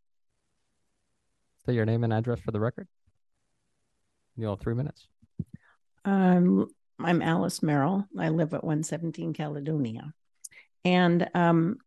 [1.65, 2.88] Say your name and address for the record.
[4.38, 5.08] You'll have three minutes.
[6.03, 6.67] Um,
[6.99, 8.08] I'm Alice Merrill.
[8.17, 10.13] I live at 117 Caledonia.
[10.84, 11.77] And um,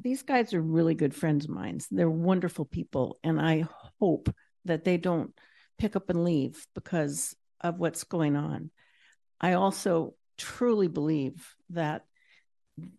[0.00, 1.80] these guys are really good friends of mine.
[1.90, 3.18] They're wonderful people.
[3.22, 3.66] And I
[4.00, 5.32] hope that they don't
[5.78, 8.70] pick up and leave because of what's going on.
[9.40, 12.04] I also truly believe that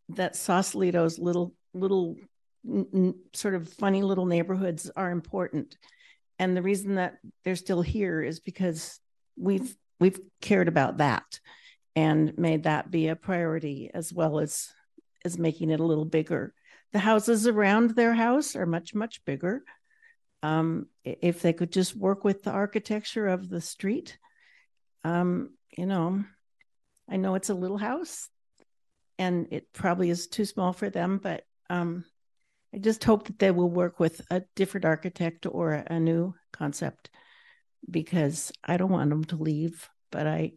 [0.09, 2.17] that Sausalito's little little
[2.67, 5.77] n- sort of funny little neighborhoods are important.
[6.39, 8.99] And the reason that they're still here is because
[9.37, 11.39] we've we've cared about that
[11.95, 14.69] and made that be a priority as well as
[15.23, 16.53] as making it a little bigger
[16.91, 19.63] the houses around their house are much, much bigger.
[20.43, 24.17] Um, if they could just work with the architecture of the street,
[25.03, 26.23] um, you know,
[27.09, 28.27] I know it's a little house
[29.17, 32.03] and it probably is too small for them, but um,
[32.73, 37.09] I just hope that they will work with a different architect or a new concept
[37.89, 40.53] because I don't want them to leave, but I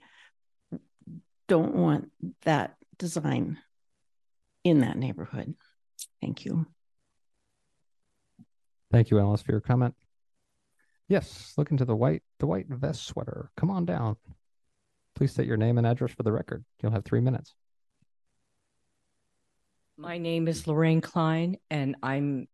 [1.49, 2.11] don't want
[2.43, 3.59] that design
[4.63, 5.55] in that neighborhood.
[6.21, 6.67] Thank you.
[8.93, 9.95] Thank you, Alice, for your comment.
[11.09, 13.51] Yes, look into the white the white vest sweater.
[13.57, 14.17] Come on down.
[15.15, 16.65] Please state your name and address for the record.
[16.83, 17.55] You'll have three minutes.
[19.97, 22.49] My name is Lorraine Klein, and I'm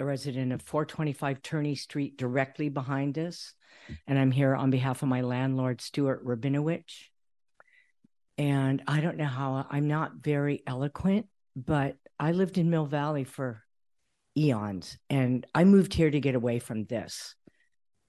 [0.00, 3.54] a resident of 425 Turney Street, directly behind us.
[4.08, 7.04] And I'm here on behalf of my landlord, Stuart Rabinowitz.
[8.38, 13.24] And I don't know how I'm not very eloquent, but I lived in Mill Valley
[13.24, 13.62] for
[14.36, 17.34] eons and I moved here to get away from this,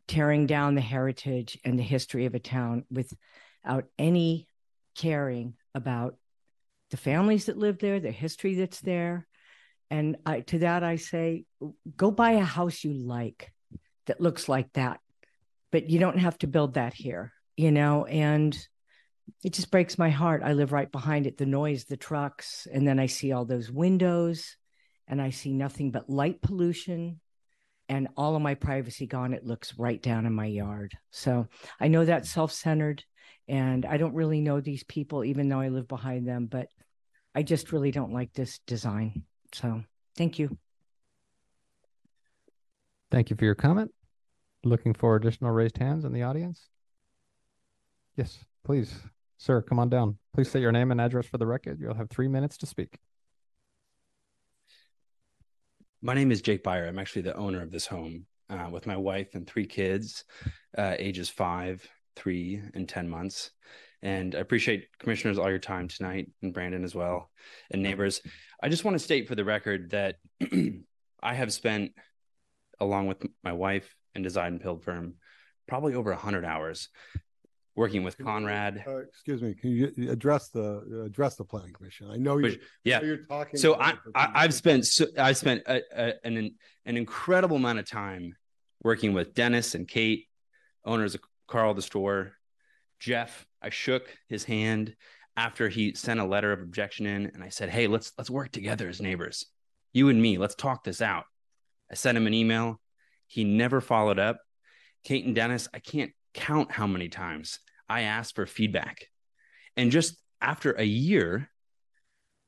[0.07, 4.47] tearing down the heritage and the history of a town without any
[4.95, 6.15] caring about
[6.91, 9.27] the families that live there, the history that's there.
[9.89, 11.45] And I, to that, I say,
[11.97, 13.51] go buy a house you like
[14.05, 14.99] that looks like that,
[15.71, 18.05] but you don't have to build that here, you know?
[18.05, 18.57] And
[19.43, 20.43] it just breaks my heart.
[20.43, 23.71] I live right behind it, the noise, the trucks, and then I see all those
[23.71, 24.55] windows
[25.07, 27.19] and I see nothing but light pollution
[27.89, 29.33] and all of my privacy gone.
[29.33, 30.97] It looks right down in my yard.
[31.11, 31.47] So
[31.79, 33.03] I know that's self centered
[33.47, 36.67] and I don't really know these people, even though I live behind them, but
[37.33, 39.23] I just really don't like this design.
[39.53, 39.83] So
[40.17, 40.57] thank you.
[43.09, 43.91] Thank you for your comment.
[44.63, 46.69] Looking for additional raised hands in the audience?
[48.15, 48.93] Yes, please.
[49.37, 50.17] Sir, come on down.
[50.33, 51.79] Please state your name and address for the record.
[51.79, 52.99] You'll have three minutes to speak.
[56.01, 56.87] My name is Jake Byer.
[56.87, 60.25] I'm actually the owner of this home uh, with my wife and three kids,
[60.77, 63.51] uh, ages five, three, and 10 months.
[64.03, 67.29] And I appreciate commissioners all your time tonight and Brandon as well
[67.69, 68.21] and neighbors.
[68.61, 70.15] I just want to state for the record that
[71.23, 71.91] I have spent,
[72.79, 75.15] along with my wife and design build firm,
[75.67, 76.89] probably over 100 hours
[77.75, 78.83] working with Conrad.
[78.85, 82.09] Uh, excuse me, can you address the address the planning commission?
[82.11, 83.01] I know you're Which- yeah.
[83.01, 83.59] You're talking.
[83.59, 87.89] So I, I, I've spent so, I've spent a, a, an an incredible amount of
[87.89, 88.35] time
[88.83, 90.27] working with Dennis and Kate,
[90.85, 92.33] owners of Carl the store,
[93.01, 93.45] Jeff.
[93.61, 94.95] I shook his hand
[95.35, 98.51] after he sent a letter of objection in, and I said, "Hey, let's let's work
[98.51, 99.47] together as neighbors,
[99.91, 100.37] you and me.
[100.37, 101.25] Let's talk this out."
[101.91, 102.79] I sent him an email.
[103.27, 104.39] He never followed up.
[105.03, 107.59] Kate and Dennis, I can't count how many times
[107.89, 109.07] I asked for feedback.
[109.75, 111.49] And just after a year,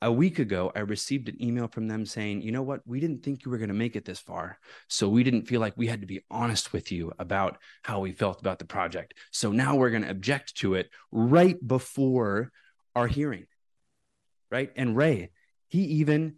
[0.04, 2.82] a week ago, I received an email from them saying, you know what?
[2.86, 4.60] We didn't think you were going to make it this far.
[4.89, 8.12] So we didn't feel like we had to be honest with you about how we
[8.12, 9.13] felt about the project.
[9.32, 12.52] So now we're going to object to it right before
[12.94, 13.48] our hearing.
[14.52, 14.72] Right.
[14.76, 15.32] And Ray,
[15.70, 16.36] he even,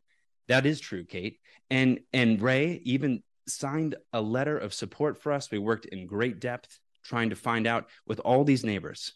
[0.48, 1.40] that is true, Kate.
[1.70, 5.50] And, and Ray even signed a letter of support for us.
[5.50, 9.14] We worked in great depth trying to find out with all these neighbors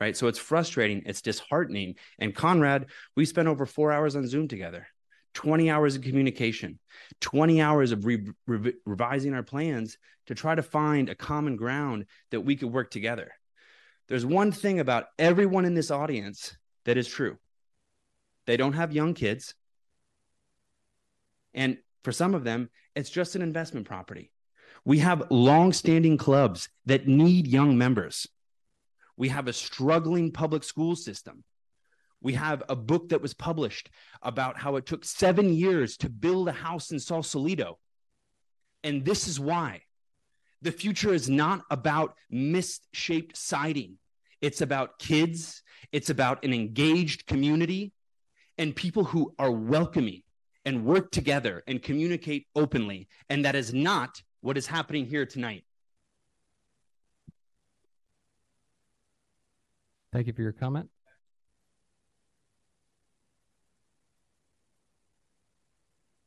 [0.00, 0.16] right?
[0.16, 1.96] So it's frustrating, it's disheartening.
[2.18, 4.86] And Conrad, we spent over four hours on Zoom together,
[5.34, 6.78] 20 hours of communication,
[7.20, 12.06] 20 hours of re- re- revising our plans to try to find a common ground
[12.30, 13.32] that we could work together.
[14.08, 17.38] There's one thing about everyone in this audience that is true
[18.46, 19.54] they don't have young kids.
[21.52, 24.32] And for some of them, it's just an investment property.
[24.86, 28.26] We have long-standing clubs that need young members.
[29.18, 31.42] We have a struggling public school system.
[32.20, 33.90] We have a book that was published
[34.22, 37.78] about how it took seven years to build a house in Sausalito.
[38.84, 39.82] And this is why
[40.62, 43.98] the future is not about misshaped siding.
[44.40, 47.92] It's about kids, it's about an engaged community
[48.56, 50.22] and people who are welcoming
[50.64, 53.08] and work together and communicate openly.
[53.28, 55.64] And that is not what is happening here tonight.
[60.12, 60.88] Thank you for your comment.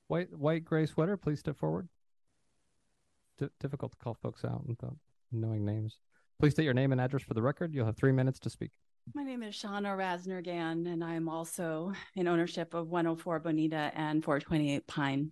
[0.08, 1.88] White white gray sweater, please step forward.
[3.40, 4.98] D- difficult to call folks out without
[5.32, 6.00] knowing names.
[6.40, 7.74] Please state your name and address for the record.
[7.74, 8.72] You'll have three minutes to speak.
[9.16, 14.24] My name is Shauna Rasnergan, and I am also in ownership of 104 Bonita and
[14.24, 15.32] 428 Pine.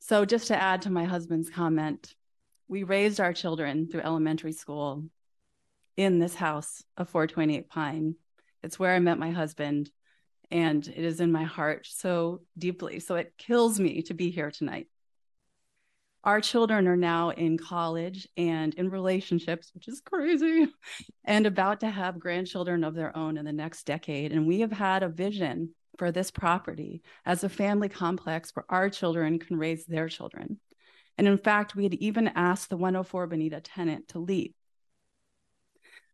[0.00, 2.14] So, just to add to my husband's comment,
[2.68, 5.04] we raised our children through elementary school
[5.96, 8.14] in this house of 428 Pine.
[8.62, 9.90] It's where I met my husband,
[10.50, 13.00] and it is in my heart so deeply.
[13.00, 14.88] So, it kills me to be here tonight.
[16.24, 20.66] Our children are now in college and in relationships, which is crazy,
[21.24, 24.32] and about to have grandchildren of their own in the next decade.
[24.32, 28.90] And we have had a vision for this property as a family complex where our
[28.90, 30.58] children can raise their children.
[31.16, 34.52] And in fact, we had even asked the 104 Bonita tenant to leave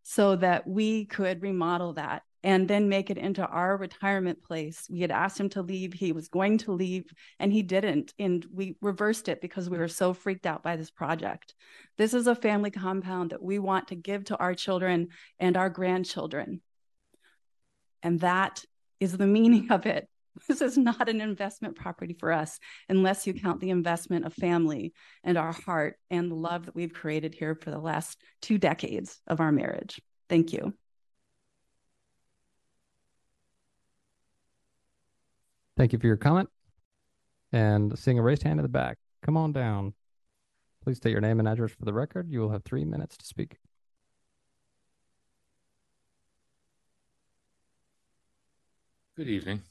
[0.03, 4.87] so that we could remodel that and then make it into our retirement place.
[4.91, 5.93] We had asked him to leave.
[5.93, 7.05] He was going to leave
[7.39, 8.13] and he didn't.
[8.19, 11.55] And we reversed it because we were so freaked out by this project.
[11.99, 15.71] This is a family compound that we want to give to our children and our
[15.71, 16.61] grandchildren.
[18.03, 18.65] And that
[18.99, 20.09] is the meaning of it.
[20.49, 24.93] This is not an investment property for us unless you count the investment of family
[25.23, 29.21] and our heart and the love that we've created here for the last two decades
[29.27, 30.01] of our marriage.
[30.29, 30.73] Thank you.
[35.77, 36.49] Thank you for your comment.
[37.53, 39.95] And seeing a raised hand in the back, come on down.
[40.83, 42.29] Please state your name and address for the record.
[42.31, 43.59] You will have three minutes to speak.
[49.17, 49.63] Good evening.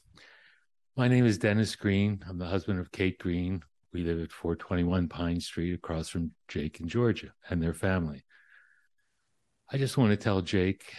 [0.94, 2.22] My name is Dennis Green.
[2.28, 3.62] I'm the husband of Kate Green.
[3.94, 8.24] We live at 421 Pine Street across from Jake and Georgia and their family.
[9.70, 10.92] I just want to tell Jake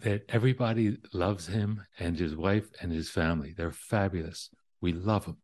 [0.00, 3.54] that everybody loves him and his wife and his family.
[3.56, 4.50] They're fabulous.
[4.80, 5.36] We love them.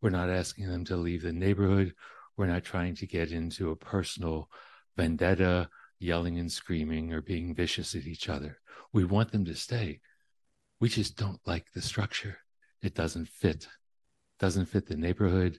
[0.00, 1.92] We're not asking them to leave the neighborhood.
[2.38, 4.48] We're not trying to get into a personal
[4.96, 8.60] vendetta, yelling and screaming or being vicious at each other.
[8.94, 10.00] We want them to stay.
[10.80, 12.38] We just don't like the structure.
[12.82, 13.66] It doesn't fit.
[14.38, 15.58] Doesn't fit the neighborhood,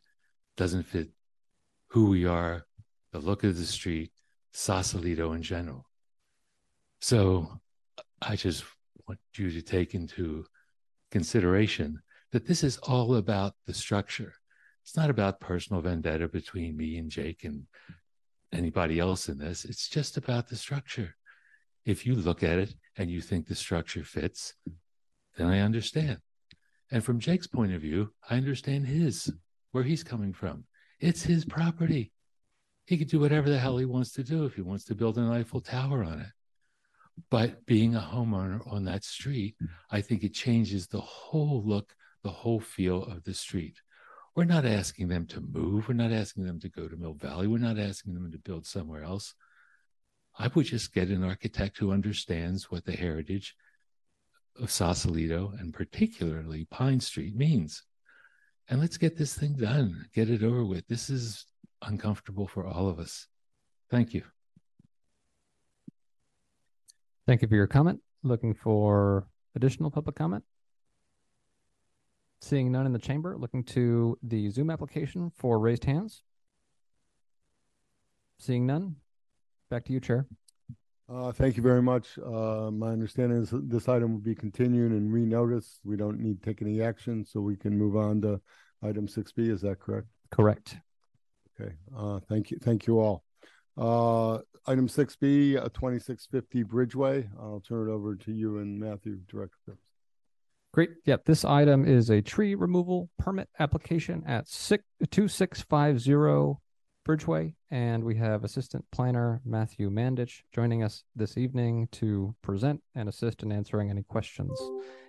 [0.56, 1.10] doesn't fit
[1.88, 2.66] who we are,
[3.12, 4.12] the look of the street,
[4.54, 5.90] Sausalito in general.
[7.02, 7.60] So
[8.22, 8.64] I just
[9.08, 10.46] want you to take into
[11.12, 12.02] consideration
[12.32, 14.34] that this is all about the structure.
[14.84, 17.64] It's not about personal vendetta between me and Jake and
[18.54, 19.66] anybody else in this.
[19.66, 21.16] It's just about the structure.
[21.86, 24.54] If you look at it and you think the structure fits,
[25.38, 26.20] then I understand.
[26.92, 29.32] And from Jake's point of view, I understand his,
[29.72, 30.66] where he's coming from.
[31.00, 32.12] It's his property.
[32.86, 35.18] He could do whatever the hell he wants to do if he wants to build
[35.18, 36.32] an Eiffel Tower on it.
[37.30, 39.56] But being a homeowner on that street,
[39.92, 43.82] I think it changes the whole look, the whole feel of the street.
[44.36, 45.88] We're not asking them to move.
[45.88, 47.48] We're not asking them to go to Mill Valley.
[47.48, 49.36] We're not asking them to build somewhere else.
[50.38, 53.56] I would just get an architect who understands what the heritage
[54.58, 57.84] of Sausalito and particularly Pine Street means.
[58.68, 60.88] And let's get this thing done, get it over with.
[60.88, 61.46] This is
[61.82, 63.28] uncomfortable for all of us.
[63.90, 64.24] Thank you.
[67.26, 68.02] Thank you for your comment.
[68.24, 70.44] Looking for additional public comment?
[72.42, 76.24] Seeing none in the chamber, looking to the Zoom application for raised hands.
[78.40, 78.96] Seeing none,
[79.70, 80.26] back to you, Chair.
[81.12, 82.20] Uh, thank you very much.
[82.20, 85.80] Uh, my understanding is this item will be continued and renoticed.
[85.84, 88.40] We don't need to take any action, so we can move on to
[88.84, 89.50] item six B.
[89.50, 90.08] Is that correct?
[90.30, 90.78] Correct.
[91.60, 91.74] Okay.
[91.98, 92.60] Uh, thank you.
[92.62, 93.24] Thank you all.
[93.76, 97.28] Uh, item six B, uh, twenty-six fifty Bridgeway.
[97.40, 99.80] I'll turn it over to you and Matthew, Director.
[100.74, 100.92] Great.
[101.06, 101.26] Yep.
[101.26, 106.62] This item is a tree removal permit application at six two six five zero
[107.10, 113.10] Bridgeway, and we have Assistant Planner Matthew Mandich joining us this evening to present and
[113.10, 114.56] assist in answering any questions.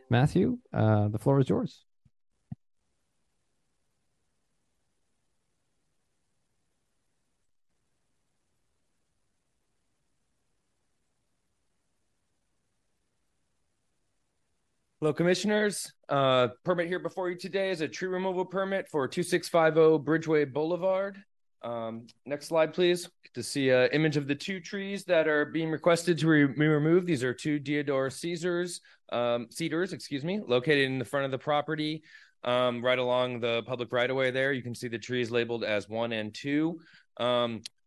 [0.09, 1.85] Matthew, uh, the floor is yours.
[15.01, 15.93] Hello, commissioners.
[16.09, 21.23] Uh, permit here before you today is a tree removal permit for 2650 Bridgeway Boulevard.
[21.63, 23.09] Um, next slide, please.
[23.35, 26.67] To see an image of the two trees that are being requested to re- be
[26.67, 27.07] removed.
[27.07, 28.81] These are two Deodar Caesars,
[29.13, 32.03] um, cedars, excuse me, located in the front of the property,
[32.43, 34.53] um, right along the public right of way there.
[34.53, 36.81] You can see the trees labeled as one and two.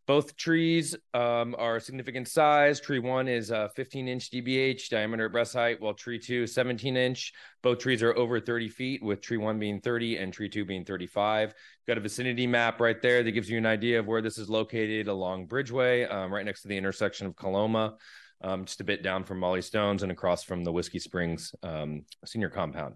[0.03, 2.79] Um, both trees um, are significant size.
[2.79, 6.97] Tree one is a 15 inch DBH diameter at breast height, while tree two 17
[6.97, 7.33] inch.
[7.61, 10.85] Both trees are over 30 feet, with tree one being 30 and tree two being
[10.85, 11.53] 35.
[11.87, 14.49] Got a vicinity map right there that gives you an idea of where this is
[14.49, 17.95] located along Bridgeway, um, right next to the intersection of Coloma,
[18.41, 22.03] um, just a bit down from Mollie Stone's and across from the Whiskey Springs um,
[22.25, 22.95] senior compound.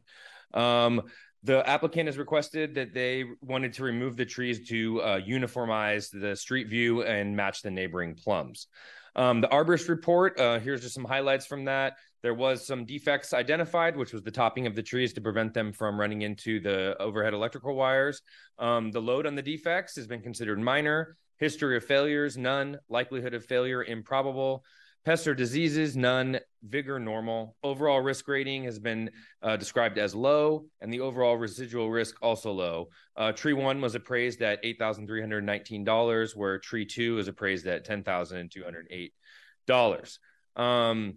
[1.47, 6.35] The applicant has requested that they wanted to remove the trees to uh, uniformize the
[6.35, 8.67] street view and match the neighboring plums.
[9.15, 11.93] Um, the arborist report, uh, here's just some highlights from that.
[12.21, 15.71] There was some defects identified, which was the topping of the trees to prevent them
[15.71, 18.21] from running into the overhead electrical wires.
[18.59, 21.15] Um, the load on the defects has been considered minor.
[21.37, 22.77] History of failures, none.
[22.89, 24.65] Likelihood of failure, improbable.
[25.05, 26.39] Pests or diseases, none.
[26.63, 27.55] Vigor, normal.
[27.63, 29.09] Overall risk rating has been
[29.41, 32.89] uh, described as low, and the overall residual risk also low.
[33.15, 40.61] Uh, tree one was appraised at $8,319, where tree two is appraised at $10,208.
[40.61, 41.15] Um,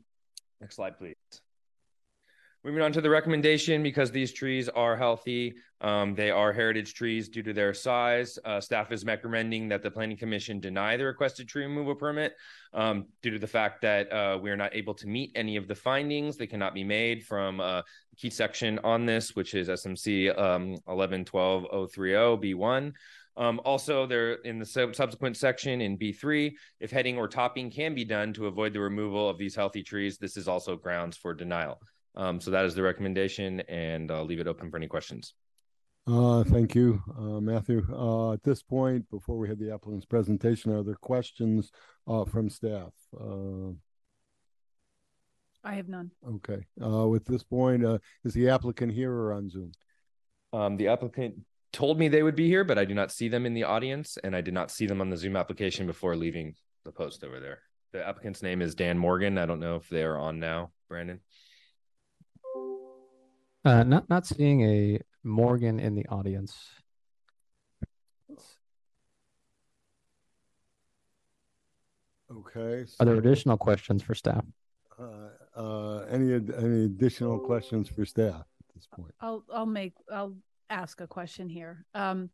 [0.60, 1.16] next slide, please.
[2.62, 7.30] Moving on to the recommendation, because these trees are healthy, um, they are heritage trees
[7.30, 8.38] due to their size.
[8.44, 12.34] Uh, staff is recommending that the Planning Commission deny the requested tree removal permit
[12.74, 15.68] um, due to the fact that uh, we are not able to meet any of
[15.68, 16.36] the findings.
[16.36, 17.80] They cannot be made from uh,
[18.18, 22.92] key section on this, which is SMC um, 1112.030B1.
[23.38, 27.94] Um, also, there in the sub- subsequent section in B3, if heading or topping can
[27.94, 31.32] be done to avoid the removal of these healthy trees, this is also grounds for
[31.32, 31.80] denial.
[32.16, 35.34] Um, so that is the recommendation, and I'll leave it open for any questions.
[36.06, 37.86] Uh, thank you, uh, Matthew.
[37.92, 41.70] Uh, at this point, before we have the applicant's presentation, are there questions
[42.08, 42.92] uh, from staff?
[43.18, 43.72] Uh,
[45.62, 46.10] I have none.
[46.26, 46.64] okay.
[46.82, 49.72] Uh, with this point, uh, is the applicant here or on Zoom?
[50.52, 51.34] Um, the applicant
[51.72, 54.16] told me they would be here, but I do not see them in the audience,
[54.24, 56.54] and I did not see them on the Zoom application before leaving
[56.84, 57.60] the post over there.
[57.92, 59.36] The applicant's name is Dan Morgan.
[59.36, 61.20] I don't know if they are on now, Brandon.
[63.64, 66.56] Uh, not not seeing a Morgan in the audience.
[72.32, 72.84] Okay.
[73.00, 74.44] Are there additional questions for staff?
[74.98, 79.12] Uh, uh, any ad- any additional questions for staff at this point?
[79.20, 80.36] I'll I'll make I'll
[80.70, 81.84] ask a question here.
[81.94, 82.30] Um,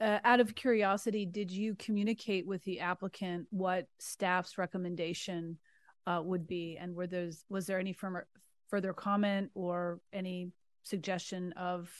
[0.00, 5.58] uh, out of curiosity, did you communicate with the applicant what staff's recommendation
[6.06, 8.26] uh, would be, and were those was there any firmer,
[8.68, 10.52] further comment or any
[10.88, 11.90] suggestion of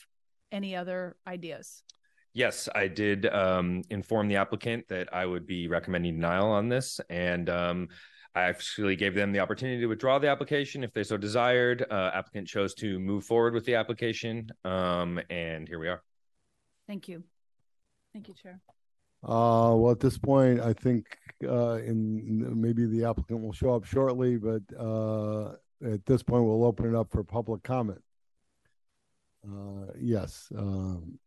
[0.51, 1.83] any other ideas?
[2.35, 7.01] Yes, I did um, inform the applicant that I would be recommending denial on this,
[7.11, 7.89] and um,
[8.35, 11.85] I actually gave them the opportunity to withdraw the application if they so desired.
[11.91, 16.03] Uh, applicant chose to move forward with the application, um, and here we are.
[16.87, 17.25] Thank you.
[18.13, 18.61] Thank you, Chair.
[19.25, 21.07] Uh, well, at this point, I think
[21.45, 26.65] uh, in maybe the applicant will show up shortly, but uh, at this point, we'll
[26.65, 28.01] open it up for public comment.
[29.47, 30.49] Uh, yes.
[30.57, 31.19] Um,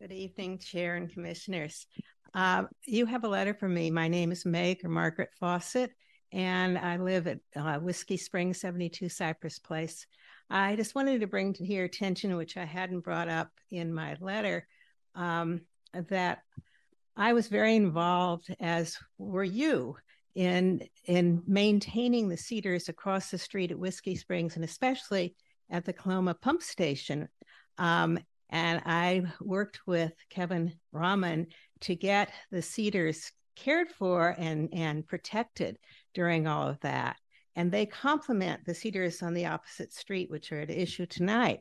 [0.00, 1.86] Good evening, Chair and Commissioners.
[2.34, 3.90] Uh, you have a letter from me.
[3.90, 5.92] My name is Meg or Margaret Fawcett,
[6.32, 10.06] and I live at uh, Whiskey Springs, 72 Cypress Place.
[10.50, 14.16] I just wanted to bring to your attention, which I hadn't brought up in my
[14.20, 14.66] letter,
[15.14, 15.62] um,
[15.94, 16.42] that
[17.16, 19.96] I was very involved, as were you,
[20.34, 25.34] in in maintaining the cedars across the street at Whiskey Springs, and especially
[25.70, 27.28] at the Coloma Pump Station.
[27.78, 28.18] Um,
[28.50, 31.48] and I worked with Kevin Rahman
[31.80, 35.78] to get the cedars cared for and, and protected
[36.12, 37.16] during all of that.
[37.56, 41.60] And they complement the cedars on the opposite street, which are at issue tonight.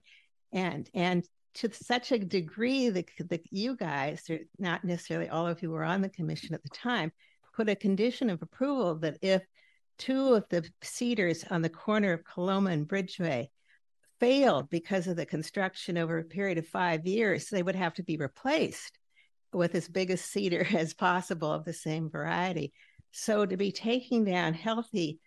[0.51, 1.23] And and
[1.55, 6.01] to such a degree that, that you guys, not necessarily all of you were on
[6.01, 7.11] the commission at the time,
[7.53, 9.43] put a condition of approval that if
[9.97, 13.47] two of the cedars on the corner of Coloma and Bridgeway
[14.19, 18.03] failed because of the construction over a period of five years, they would have to
[18.03, 18.97] be replaced
[19.53, 22.73] with as big a cedar as possible of the same variety.
[23.11, 25.19] So to be taking down healthy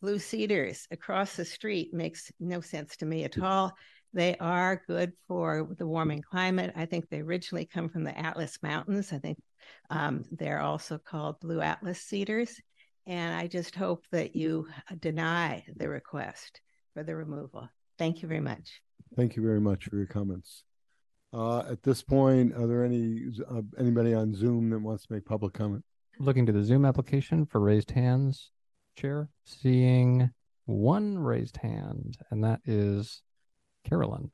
[0.00, 3.72] blue cedars across the street makes no sense to me at all.
[4.18, 6.72] They are good for the warming climate.
[6.74, 9.12] I think they originally come from the Atlas Mountains.
[9.12, 9.38] I think
[9.90, 12.60] um, they're also called blue Atlas cedars.
[13.06, 14.66] And I just hope that you
[14.98, 16.60] deny the request
[16.94, 17.68] for the removal.
[17.96, 18.80] Thank you very much.
[19.14, 20.64] Thank you very much for your comments.
[21.32, 25.26] Uh, at this point, are there any uh, anybody on Zoom that wants to make
[25.26, 25.84] public comment?
[26.18, 28.50] Looking to the Zoom application for raised hands,
[28.96, 29.30] Chair.
[29.44, 30.30] Seeing
[30.64, 33.22] one raised hand, and that is
[33.84, 34.30] Carolyn.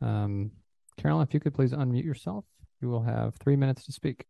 [0.00, 0.50] Um,
[0.96, 2.44] Carolyn, if you could please unmute yourself,
[2.80, 4.26] you will have three minutes to speak.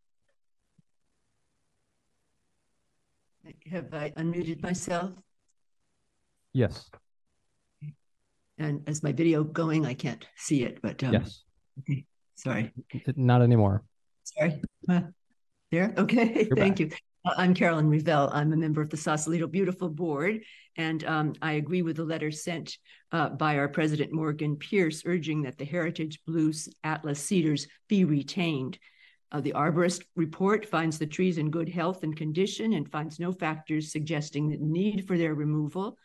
[3.71, 5.11] Have I unmuted myself?
[6.53, 6.89] Yes.
[8.57, 9.85] And is my video going?
[9.85, 11.43] I can't see it, but um, yes.
[11.79, 12.05] Okay,
[12.35, 12.73] sorry.
[13.15, 13.83] Not anymore.
[14.23, 14.61] Sorry.
[14.89, 15.01] Uh,
[15.71, 15.93] there.
[15.97, 16.45] Okay.
[16.49, 16.79] You're Thank back.
[16.79, 16.89] you.
[17.35, 18.29] I'm Carolyn Revelle.
[18.31, 20.43] I'm a member of the Sausalito Beautiful Board,
[20.77, 22.77] and um, I agree with the letter sent
[23.11, 28.77] uh, by our President Morgan Pierce urging that the Heritage Blues Atlas cedars be retained.
[29.31, 33.33] Uh, the arborist report finds the trees in good health and condition and finds no
[33.33, 35.97] factors suggesting the need for their removal.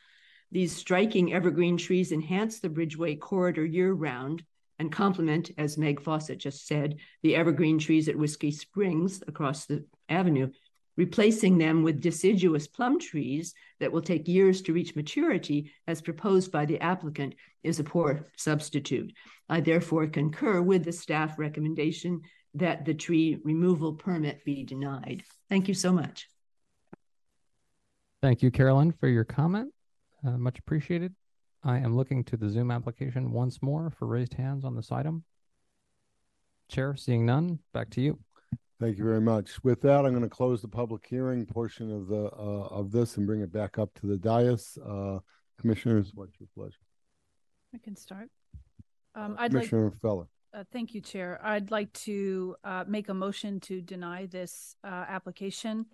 [0.50, 4.42] These striking evergreen trees enhance the Bridgeway corridor year round
[4.78, 9.84] and complement, as Meg Fawcett just said, the evergreen trees at Whiskey Springs across the
[10.08, 10.50] avenue.
[10.96, 16.52] Replacing them with deciduous plum trees that will take years to reach maturity, as proposed
[16.52, 19.12] by the applicant, is a poor substitute.
[19.48, 22.20] I therefore concur with the staff recommendation
[22.54, 25.22] that the tree removal permit be denied.
[25.48, 26.28] Thank you so much.
[28.20, 29.72] Thank you, Carolyn, for your comment.
[30.24, 31.14] Uh, much appreciated.
[31.64, 35.24] I am looking to the Zoom application once more for raised hands on this item.
[36.68, 38.18] Chair, seeing none, back to you.
[38.82, 39.62] Thank you very much.
[39.62, 43.16] With that, I'm going to close the public hearing portion of the uh, of this
[43.16, 44.76] and bring it back up to the dais.
[44.84, 45.20] Uh,
[45.60, 46.82] commissioners, what's your pleasure?
[47.72, 48.28] I can start.
[49.14, 50.26] Um, I'd like, Commissioner Feller.
[50.52, 51.40] uh, thank you, Chair.
[51.44, 55.86] I'd like to, uh, make a motion to deny this, uh, application,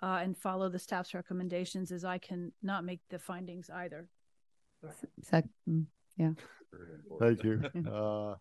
[0.00, 4.06] uh, and follow the staff's recommendations as I can not make the findings either.
[5.22, 5.86] Sec- mm,
[6.16, 6.34] yeah.
[7.18, 7.62] Thank you.
[7.92, 8.36] Uh,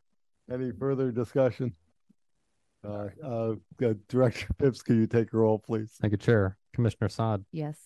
[0.51, 1.73] any further discussion?
[2.85, 3.53] Uh, uh,
[3.83, 5.91] uh, Director Phipps, can you take a roll, please?
[6.01, 6.57] Thank you, Chair.
[6.73, 7.77] Commissioner Saad, Yes.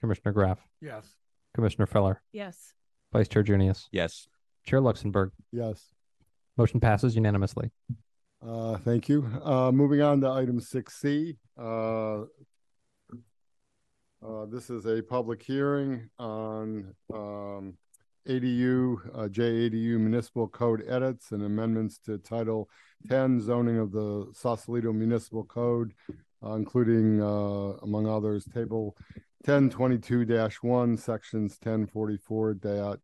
[0.00, 1.06] Commissioner Graff, Yes.
[1.54, 2.72] Commissioner Feller, Yes.
[3.12, 4.28] Vice Chair Junius, Yes.
[4.66, 5.32] Chair Luxembourg.
[5.50, 5.88] Yes.
[6.56, 7.70] Motion passes unanimously.
[8.46, 9.26] Uh, thank you.
[9.42, 11.36] Uh, moving on to item six C.
[11.58, 12.22] Uh,
[14.22, 17.76] uh, this is a public hearing on, um,
[18.28, 22.68] ADU, uh, JADU municipal code edits and amendments to Title
[23.08, 25.92] ten zoning of the Sausalito Municipal Code,
[26.44, 28.96] uh, including, uh, among others, Table
[29.44, 30.24] ten twenty-two
[30.62, 32.98] one, Sections ten forty-four dot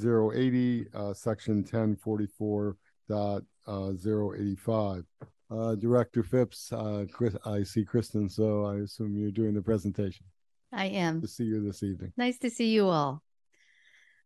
[0.00, 2.76] zero eighty, uh, Section ten forty-four
[3.08, 5.04] dot uh, zero eighty-five.
[5.50, 10.26] Uh, Director Phipps, uh, Chris, I see Kristen, so I assume you're doing the presentation.
[10.72, 11.20] I am.
[11.20, 12.12] To see you this evening.
[12.16, 13.22] Nice to see you all.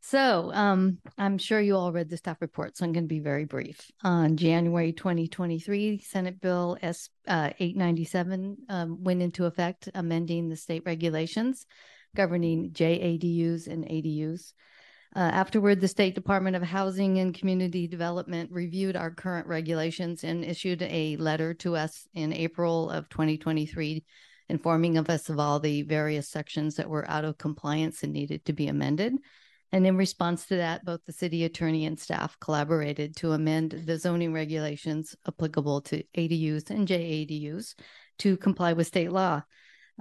[0.00, 3.18] So, um, I'm sure you all read the staff report, so I'm going to be
[3.18, 3.90] very brief.
[4.04, 10.84] On January 2023, Senate Bill S uh, 897 um, went into effect, amending the state
[10.86, 11.66] regulations
[12.14, 14.52] governing JADUs and ADUs.
[15.16, 20.44] Uh, afterward, the State Department of Housing and Community Development reviewed our current regulations and
[20.44, 24.04] issued a letter to us in April of 2023,
[24.48, 28.44] informing of us of all the various sections that were out of compliance and needed
[28.44, 29.14] to be amended.
[29.72, 33.98] And in response to that, both the city attorney and staff collaborated to amend the
[33.98, 37.74] zoning regulations applicable to ADUs and JADUs
[38.18, 39.42] to comply with state law.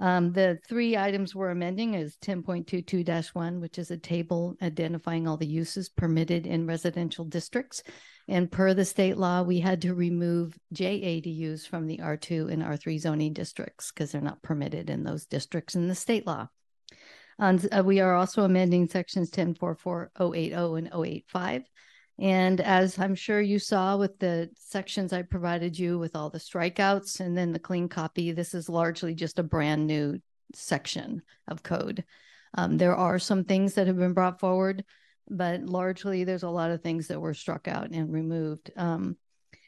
[0.00, 5.46] Um, the three items we're amending is 10.22-1, which is a table identifying all the
[5.46, 7.82] uses permitted in residential districts.
[8.28, 13.00] And per the state law, we had to remove JADUs from the R2 and R3
[13.00, 16.48] zoning districts because they're not permitted in those districts in the state law.
[17.38, 21.62] Uh, we are also amending sections 10.44, and 085.
[22.20, 26.38] And as I'm sure you saw with the sections I provided you with all the
[26.38, 30.20] strikeouts and then the clean copy, this is largely just a brand new
[30.52, 32.04] section of code.
[32.54, 34.84] Um, there are some things that have been brought forward,
[35.30, 38.72] but largely there's a lot of things that were struck out and removed.
[38.76, 39.16] Um,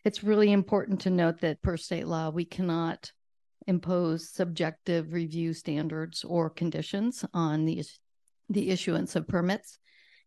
[0.05, 3.13] it's really important to note that per state law, we cannot
[3.67, 7.83] impose subjective review standards or conditions on the,
[8.49, 9.79] the issuance of permits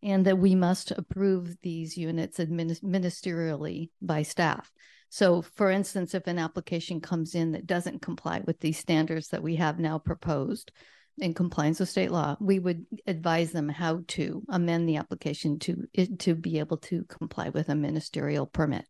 [0.04, 4.72] and that we must approve these units ministerially by staff.
[5.10, 9.44] So, for instance, if an application comes in that doesn't comply with these standards that
[9.44, 10.72] we have now proposed
[11.20, 15.88] in compliance with state law, we would advise them how to amend the application to
[16.18, 18.86] to be able to comply with a ministerial permit.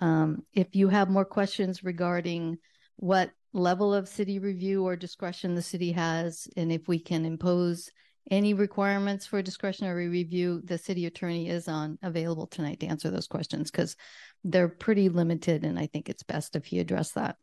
[0.00, 2.58] Um, if you have more questions regarding
[2.96, 7.90] what level of city review or discretion the city has, and if we can impose
[8.30, 13.26] any requirements for discretionary review, the city attorney is on available tonight to answer those
[13.26, 13.96] questions because
[14.44, 17.36] they're pretty limited, and I think it's best if he address that.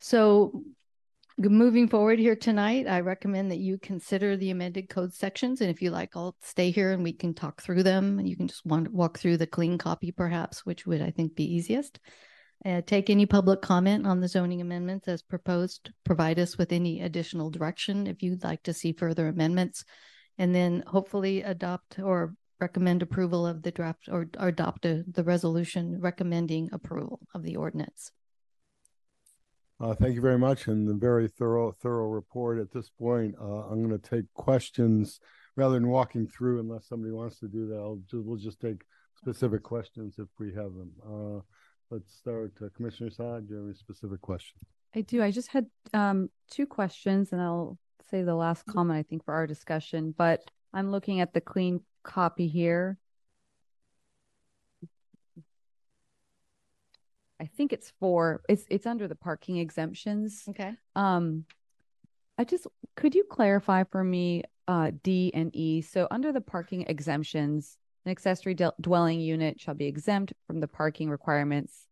[0.00, 0.62] So,
[1.38, 5.82] moving forward here tonight, I recommend that you consider the amended code sections, and if
[5.82, 8.18] you like, I'll stay here and we can talk through them.
[8.18, 11.44] And You can just walk through the clean copy, perhaps, which would I think be
[11.44, 11.98] easiest.
[12.64, 15.90] Uh, take any public comment on the zoning amendments as proposed.
[16.04, 19.84] Provide us with any additional direction if you'd like to see further amendments,
[20.38, 25.22] and then hopefully adopt or recommend approval of the draft or, or adopt a, the
[25.24, 28.10] resolution recommending approval of the ordinance.
[29.78, 32.58] Uh, thank you very much, and the very thorough thorough report.
[32.58, 35.20] At this point, uh, I'm going to take questions
[35.56, 36.60] rather than walking through.
[36.60, 38.82] Unless somebody wants to do that, I'll just, we'll just take
[39.16, 40.92] specific questions if we have them.
[41.04, 41.40] Uh,
[41.94, 42.52] Let's start.
[42.60, 44.58] Uh, Commissioner Saad, do you have any specific question?
[44.96, 45.22] I do.
[45.22, 47.78] I just had um, two questions, and I'll
[48.10, 50.12] say the last comment, I think, for our discussion.
[50.18, 50.40] But
[50.72, 52.98] I'm looking at the clean copy here.
[57.38, 60.42] I think it's for it's it's under the parking exemptions.
[60.48, 60.72] Okay.
[60.96, 61.44] Um,
[62.38, 62.66] I just
[62.96, 65.80] could you clarify for me uh, D and E?
[65.82, 70.68] So under the parking exemptions, an accessory de- dwelling unit shall be exempt from the
[70.68, 71.86] parking requirements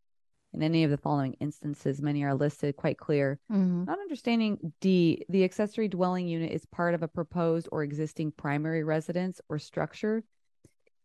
[0.53, 2.03] in any of the following instances.
[2.03, 3.39] Many are listed quite clear.
[3.51, 3.85] Mm-hmm.
[3.85, 8.85] Not understanding D, the accessory dwelling unit is part of a proposed or existing primary
[8.85, 10.23] residence or structure.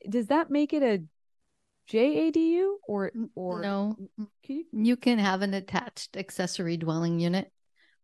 [0.08, 1.04] Does that make it a
[1.90, 3.96] JADU or or no?
[4.44, 4.66] Can you...
[4.74, 7.52] you can have an attached accessory dwelling unit.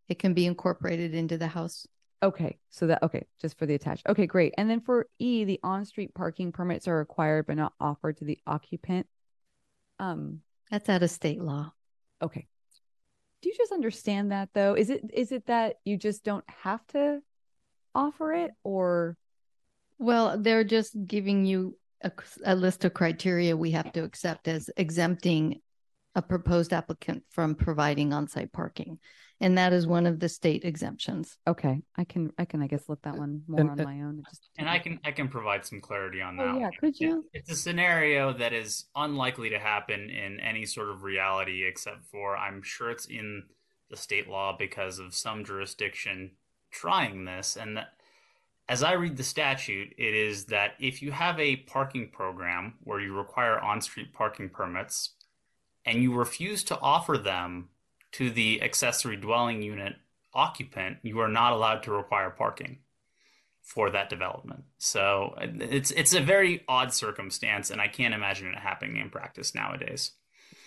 [0.08, 1.86] It can be incorporated into the house.
[2.24, 4.08] Okay, so that okay, just for the attached.
[4.08, 4.54] Okay, great.
[4.58, 8.40] And then for E, the on-street parking permits are required but not offered to the
[8.48, 9.08] occupant.
[10.00, 10.40] Um,
[10.72, 11.74] that's out of state law.
[12.22, 12.48] Okay.
[13.42, 14.74] Do you just understand that though?
[14.74, 17.20] Is it is it that you just don't have to
[17.94, 19.18] offer it or
[20.00, 22.12] well, they're just giving you a,
[22.46, 25.60] a list of criteria we have to accept as exempting
[26.16, 29.00] a proposed applicant from providing on-site parking
[29.44, 31.38] and that is one of the state exemptions.
[31.46, 34.24] Okay, I can I can I guess look that one more and, on my own.
[34.30, 36.56] Just and I can I can provide some clarity on oh, that.
[36.56, 37.26] Oh, yeah, could you?
[37.34, 42.38] It's a scenario that is unlikely to happen in any sort of reality, except for
[42.38, 43.44] I'm sure it's in
[43.90, 46.32] the state law because of some jurisdiction
[46.72, 47.90] trying this, and that.
[48.70, 53.02] As I read the statute, it is that if you have a parking program where
[53.02, 55.16] you require on street parking permits
[55.86, 57.68] and you refuse to offer them
[58.14, 59.96] to the accessory dwelling unit
[60.34, 62.80] occupant, you are not allowed to require parking
[63.62, 64.64] for that development.
[64.78, 69.56] So it's it's a very odd circumstance, and I can't imagine it happening in practice
[69.56, 70.12] nowadays.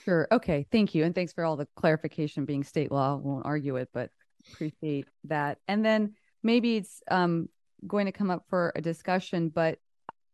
[0.05, 0.28] Sure.
[0.30, 0.66] Okay.
[0.70, 2.44] Thank you, and thanks for all the clarification.
[2.44, 4.11] Being state law, won't argue it, but
[4.53, 5.59] appreciate that.
[5.68, 7.49] And then maybe it's um,
[7.86, 9.78] going to come up for a discussion, but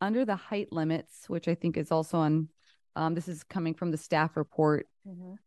[0.00, 2.48] under the height limits, which I think is also on,
[2.96, 4.88] um, this is coming from the staff report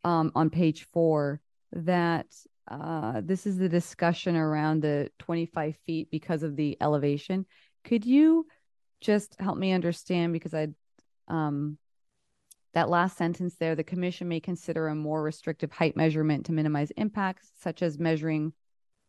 [0.04, 1.40] um, on page four,
[1.76, 2.28] that
[2.68, 7.46] uh, this is the discussion around the 25 feet because of the elevation.
[7.84, 8.48] Could you
[9.02, 10.70] just help me understand because I,
[11.28, 11.78] um,
[12.74, 16.92] that last sentence there, the commission may consider a more restrictive height measurement to minimize
[16.92, 18.54] impacts, such as measuring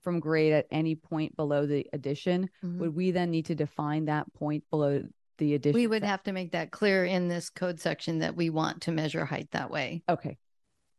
[0.02, 2.48] from grade at any point below the addition.
[2.62, 2.78] Mhm.
[2.78, 5.02] Would we then need to define that point below
[5.38, 5.74] the addition?
[5.74, 8.92] We would have to make that clear in this code section that we want to
[8.92, 10.04] measure height that way.
[10.08, 10.36] Okay.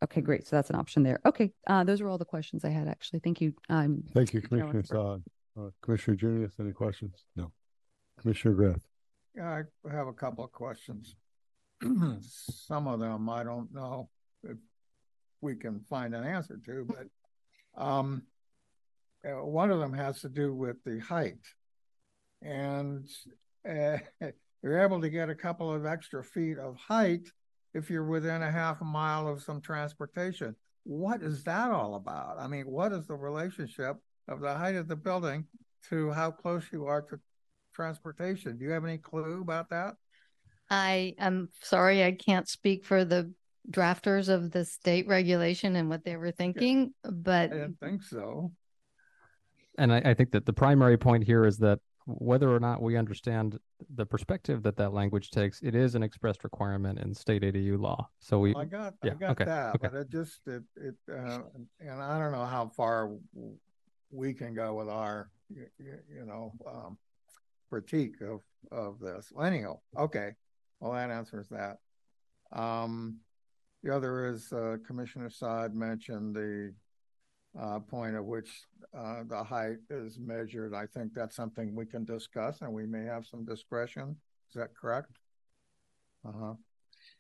[0.04, 0.48] Okay, great.
[0.48, 1.20] So that's an option there.
[1.26, 3.20] Okay, uh, those are all the questions I had, actually.
[3.20, 3.54] Thank you.
[3.70, 5.24] Um, Thank you, Commissioner Luxembourg.
[5.56, 5.66] Saad.
[5.66, 7.26] Uh, Commissioner Junius, any questions?
[7.36, 7.52] No.
[8.22, 8.78] Commissioner Graff.
[9.36, 11.16] Yeah, I have a couple of questions.
[12.22, 14.10] Some of them I don't know
[14.44, 14.58] if
[15.42, 18.24] we can find an answer to, but um,
[19.26, 21.40] uh, one of them has to do with the height.
[22.42, 23.08] And
[23.68, 23.98] uh,
[24.64, 27.28] you're able to get a couple of extra feet of height
[27.78, 30.56] if you're within a half a mile of some transportation.
[30.84, 32.38] What is that all about?
[32.40, 33.98] I mean, what is the relationship
[34.28, 35.46] of the height of the building
[35.90, 37.20] to how close you are to
[37.74, 38.58] transportation?
[38.58, 39.96] Do you have any clue about that?
[40.72, 43.32] I am sorry, I can't speak for the
[43.70, 48.52] drafters of the state regulation and what they were thinking, but I didn't think so.
[49.78, 52.96] And I, I think that the primary point here is that whether or not we
[52.96, 53.60] understand
[53.96, 58.08] the perspective that that language takes, it is an expressed requirement in state ADU law.
[58.20, 59.90] So we, I got, yeah, I got okay, that, okay.
[59.92, 61.40] but it just, it, it, uh,
[61.82, 63.12] and I don't know how far
[64.10, 66.98] we can go with our, you, you know, um,
[67.70, 68.40] critique of,
[68.72, 69.32] of this.
[69.34, 70.32] Well, Anyhow, okay,
[70.80, 71.80] well, that answers that.
[72.54, 73.18] Um,
[73.84, 76.74] the other is, uh, Commissioner Saad mentioned the,
[77.60, 78.50] uh, point at which,
[78.98, 80.74] uh, the height is measured.
[80.74, 84.16] I think that's something we can discuss and we may have some discretion.
[84.50, 85.12] Is that correct?
[86.28, 86.54] Uh-huh.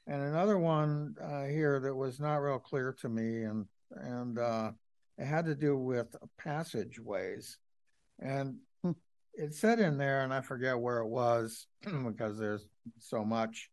[0.06, 4.72] And another one uh, here that was not real clear to me, and and uh,
[5.18, 7.58] it had to do with passageways,
[8.20, 8.56] and
[9.34, 11.68] it said in there, and I forget where it was
[12.06, 12.68] because there's
[13.00, 13.70] so much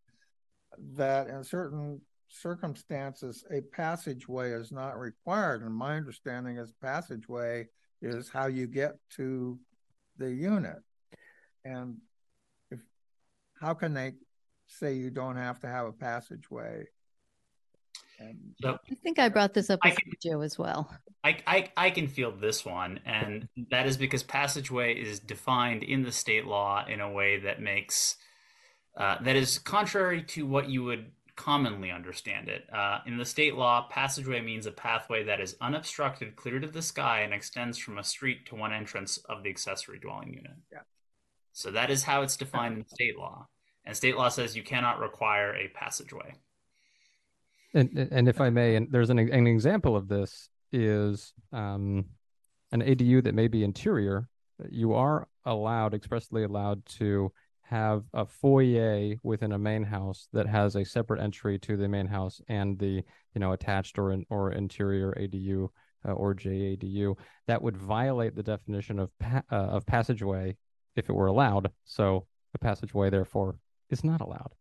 [0.97, 2.01] that in certain
[2.35, 5.63] circumstances a passageway is not required.
[5.63, 7.69] And my understanding is passageway
[8.03, 9.59] is how you get to
[10.19, 10.79] the unit,
[11.65, 11.97] and
[12.71, 12.81] if
[13.61, 14.13] how can they
[14.67, 16.85] say you don't have to have a passageway?
[18.19, 20.89] And So I think I brought this up with Joe as well.
[21.25, 26.03] I, I, I can field this one, and that is because passageway is defined in
[26.03, 28.17] the state law in a way that makes
[28.97, 32.65] uh, that is contrary to what you would commonly understand it.
[32.73, 36.83] Uh, in the state law, passageway means a pathway that is unobstructed, clear to the
[36.83, 40.57] sky, and extends from a street to one entrance of the accessory dwelling unit.
[40.73, 40.81] Yeah.
[41.53, 43.47] So that is how it's defined in state law,
[43.85, 46.35] and state law says you cannot require a passageway.
[47.75, 52.07] And and if I may, and there's an an example of this is um,
[52.73, 54.29] an ADU that may be interior.
[54.71, 57.33] You are allowed, expressly allowed to
[57.65, 62.07] have a foyer within a main house that has a separate entry to the main
[62.07, 63.03] house and the
[63.35, 65.69] you know attached or in, or interior ADU
[66.07, 67.17] uh, or JADU.
[67.47, 70.57] That would violate the definition of pa- uh, of passageway
[70.97, 71.71] if it were allowed.
[71.85, 73.57] So a passageway, therefore,
[73.91, 74.53] is not allowed,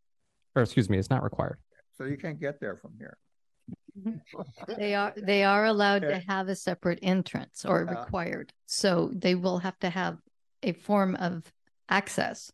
[0.56, 1.58] or excuse me, it's not required.
[1.98, 3.18] so you can't get there from here.
[4.78, 8.52] They are they are allowed to have a separate entrance or required.
[8.66, 10.18] So they will have to have
[10.64, 11.52] a form of
[11.90, 12.52] access.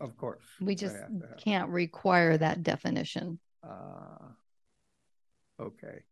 [0.00, 0.44] Of course.
[0.60, 3.38] We just have to have- can't require that definition.
[3.62, 4.28] Uh,
[5.60, 6.02] okay.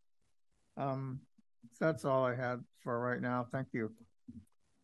[0.76, 1.20] Um,
[1.78, 3.46] that's all I had for right now.
[3.50, 3.92] Thank you.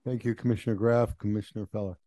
[0.04, 1.98] Thank you, Commissioner Graff, Commissioner Feller.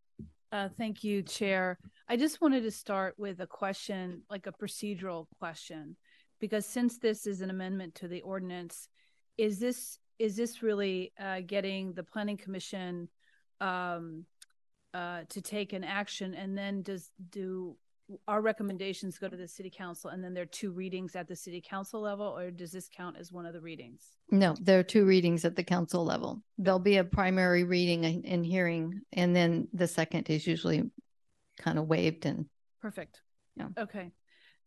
[0.52, 1.78] Uh, thank you, Chair.
[2.08, 5.96] I just wanted to start with a question, like a procedural question,
[6.40, 8.88] because since this is an amendment to the ordinance,
[9.38, 13.08] is this is this really uh, getting the Planning Commission
[13.62, 14.26] um,
[14.94, 17.76] uh, to take an action, and then does do
[18.28, 21.36] our recommendations go to the City Council, and then there are two readings at the
[21.36, 24.02] City Council level, or does this count as one of the readings?
[24.32, 26.42] No, there are two readings at the council level.
[26.58, 30.90] There'll be a primary reading and, and hearing, and then the second is usually
[31.60, 32.46] kind of waived and
[32.82, 33.22] Perfect.
[33.58, 33.68] Yeah.
[33.78, 34.12] Okay.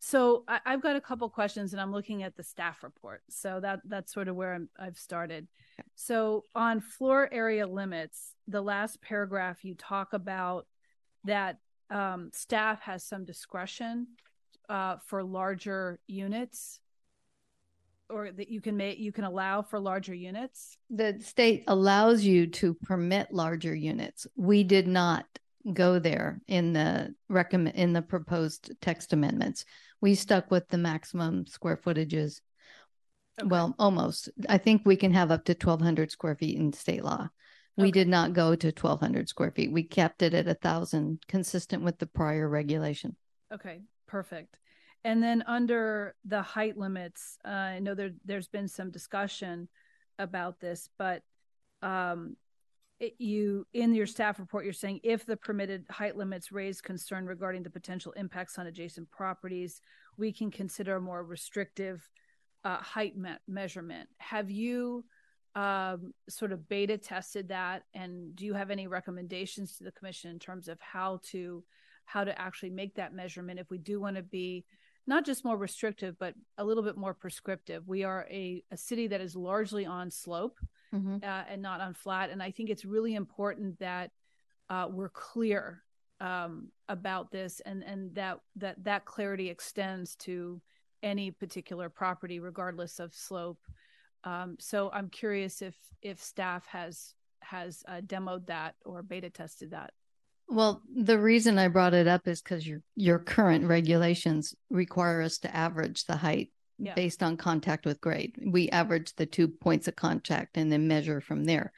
[0.04, 3.22] So I, I've got a couple questions and I'm looking at the staff report.
[3.30, 5.46] So that that's sort of where I'm, I've started.
[5.94, 10.66] So on floor area limits, the last paragraph you talk about
[11.22, 14.08] that um, staff has some discretion
[14.68, 16.80] uh, for larger units
[18.10, 20.78] or that you can make you can allow for larger units.
[20.90, 24.26] the state allows you to permit larger units.
[24.34, 25.26] We did not
[25.72, 29.64] go there in the recommend in the proposed text amendments.
[30.02, 32.40] We stuck with the maximum square footages.
[33.42, 34.28] Well, almost.
[34.48, 37.30] I think we can have up to 1,200 square feet in state law.
[37.76, 39.72] We did not go to 1,200 square feet.
[39.72, 43.16] We kept it at a thousand, consistent with the prior regulation.
[43.50, 44.58] Okay, perfect.
[45.04, 49.68] And then under the height limits, uh, I know there there's been some discussion
[50.18, 51.22] about this, but
[51.80, 52.36] um,
[53.02, 57.26] it, you in your staff report you're saying if the permitted height limits raise concern
[57.26, 59.80] regarding the potential impacts on adjacent properties,
[60.16, 62.08] we can consider a more restrictive
[62.64, 64.08] uh, height me- measurement.
[64.18, 65.04] Have you
[65.56, 70.30] um, sort of beta tested that, and do you have any recommendations to the commission
[70.30, 71.64] in terms of how to
[72.04, 74.64] how to actually make that measurement if we do want to be
[75.06, 77.88] not just more restrictive, but a little bit more prescriptive.
[77.88, 80.58] We are a, a city that is largely on slope
[80.94, 81.22] Mhm.
[81.24, 82.30] uh, and not on flat.
[82.30, 84.10] And I think it's really important that
[84.68, 85.82] uh, we're clear
[86.20, 90.60] um, about this and, and that, that that clarity extends to
[91.02, 93.58] any particular property, regardless of slope.
[94.24, 99.72] Um, so I'm curious if if staff has has uh, demoed that or beta tested
[99.72, 99.92] that.
[100.48, 105.38] Well, the reason I brought it up is because your your current regulations require us
[105.38, 106.94] to average the height Yeah.
[106.94, 108.36] based on contact with grade.
[108.44, 111.72] We average the two points of contact and then measure from there.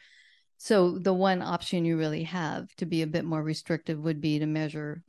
[0.57, 4.39] So the one option you really have to be a bit more restrictive would be
[4.39, 5.03] to measure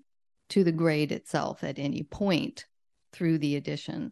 [0.49, 2.65] to the grade itself at any point
[3.11, 4.11] through the addition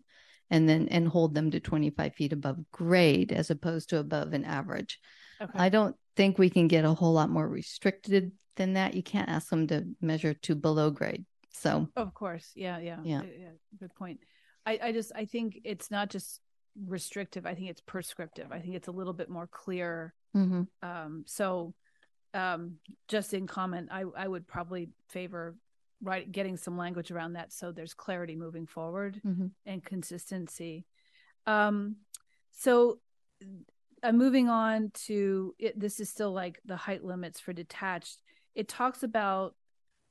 [0.49, 4.45] and then and hold them to 25 feet above grade as opposed to above an
[4.45, 4.99] average.
[5.41, 5.51] Okay.
[5.53, 8.93] I don't think we can get a whole lot more restricted than that.
[8.93, 11.25] You can't ask them to measure to below grade.
[11.51, 12.51] So Of course.
[12.55, 12.99] Yeah, yeah.
[13.03, 13.21] Yeah.
[13.23, 13.49] yeah.
[13.79, 14.19] Good point.
[14.65, 16.39] I, I just I think it's not just
[16.87, 17.45] restrictive.
[17.45, 18.51] I think it's prescriptive.
[18.51, 20.13] I think it's a little bit more clear.
[20.35, 20.67] Mhm.
[20.81, 21.73] Um, so
[22.33, 25.55] um, just in comment, I, I would probably favor
[26.01, 29.51] right getting some language around that so there's clarity moving forward Mhm.
[29.65, 30.85] and consistency.
[31.45, 31.97] Um,
[32.51, 32.99] so
[34.01, 38.19] I'm moving on to it, this is still like the height limits for detached.
[38.55, 39.55] It talks about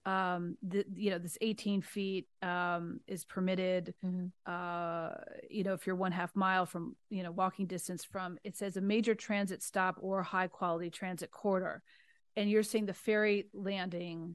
[0.05, 3.94] um the you know this 18 feet um is permitted
[4.46, 5.11] uh
[5.48, 8.76] you know if you're one half mile from you know walking distance from it says
[8.76, 11.82] a major transit stop or high quality transit corridor.
[12.34, 14.34] And you're saying the ferry landing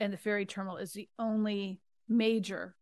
[0.00, 2.74] and the ferry terminal is the only major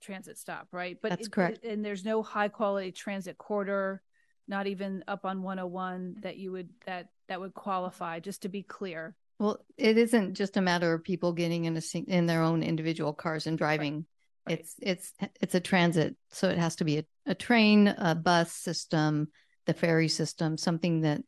[0.00, 0.96] transit stop right?
[1.02, 1.64] But That's it- correct.
[1.64, 4.00] and there's no high quality transit corridor
[4.46, 8.62] not even up on 101 that you would that that would qualify just to be
[8.62, 9.14] clear
[9.44, 13.12] Well, it isn't just a matter of people getting in a in their own individual
[13.12, 14.06] cars and driving.
[14.48, 18.54] It's it's it's a transit, so it has to be a, a train, a bus
[18.54, 19.28] system,
[19.66, 21.20] the ferry system, something that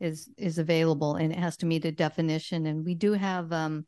[0.00, 2.66] is is available, and it has to meet a definition.
[2.66, 3.86] And we do have um,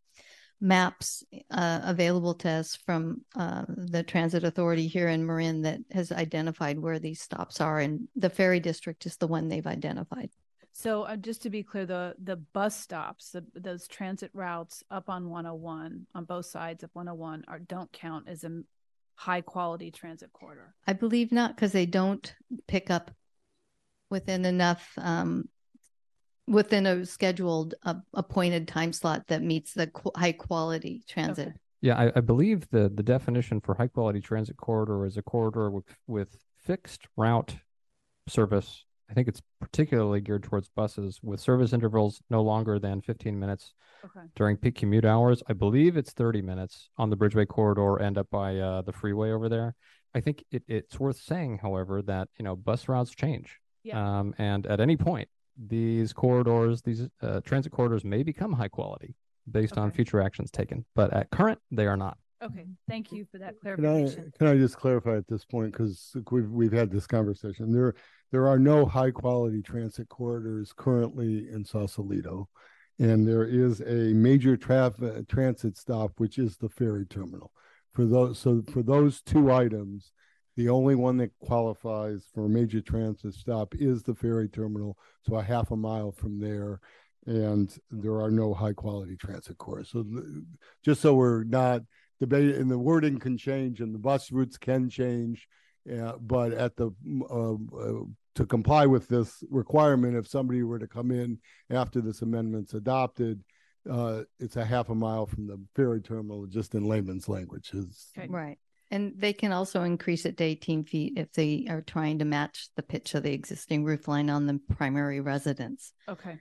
[0.59, 6.11] maps uh, available to us from uh, the transit authority here in Marin that has
[6.11, 10.30] identified where these stops are, and the ferry district is the one they've identified.
[10.79, 15.09] So uh, just to be clear, the the bus stops, the, those transit routes up
[15.09, 18.61] on 101 on both sides of 101 are don't count as a
[19.14, 20.74] high quality transit corridor.
[20.87, 22.31] I believe not because they don't
[22.66, 23.11] pick up
[24.11, 25.49] within enough um,
[26.47, 31.55] within a scheduled uh, appointed time slot that meets the qu- high quality transit.
[31.81, 35.70] Yeah, I, I believe the the definition for high quality transit corridor is a corridor
[35.70, 37.57] with with fixed route
[38.29, 38.86] service.
[39.11, 43.75] I think it's particularly geared towards buses with service intervals no longer than 15 minutes
[44.05, 44.27] Okay.
[44.37, 45.43] during peak commute hours.
[45.49, 49.31] I believe it's 30 minutes on the Bridgeway corridor and up by uh, the freeway
[49.31, 49.75] over there.
[50.15, 54.19] I think it, it's worth saying, however, that you know bus routes change, Yeah.
[54.19, 55.29] um, and at any point
[55.69, 59.15] these corridors, these uh, transit corridors, may become high quality
[59.51, 60.85] based on future actions taken.
[60.95, 62.19] But at current, they are not.
[62.47, 64.32] Okay, thank you for that Can I, clarification.
[64.38, 67.94] can I just clarify at this point, because we've, we've had this conversation, there,
[68.30, 72.49] there are no high quality transit corridors currently in Sausalito.
[72.99, 77.53] And there is a major traffic, transit stop, which is the ferry terminal.
[77.92, 80.12] For those, so for those two items,
[80.57, 84.97] the only one that qualifies for a major transit stop is the ferry terminal.
[85.26, 86.80] So a half a mile from there.
[87.26, 89.90] And there are no high quality transit corridors.
[89.90, 90.07] So
[90.84, 91.82] just so we're not
[92.21, 95.49] debate and the wording can change and the bus routes can change.
[95.91, 96.91] Uh, but at the
[97.31, 98.05] uh, uh,
[98.35, 101.39] to comply with this requirement, if somebody were to come in
[101.71, 103.43] after this amendment's adopted,
[103.91, 107.71] uh, it's a half a mile from the ferry terminal, just in layman's language.
[107.73, 108.59] Is Right.
[108.91, 112.69] And they can also increase it to 18 feet if they are trying to match
[112.77, 115.93] the pitch of the existing roof line on the primary residence.
[116.09, 116.39] Okay.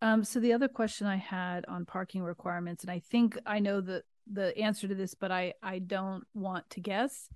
[0.00, 3.80] Um, so the other question I had on parking requirements, and I think I know
[3.80, 7.28] the the answer to this, but I I don't want to guess,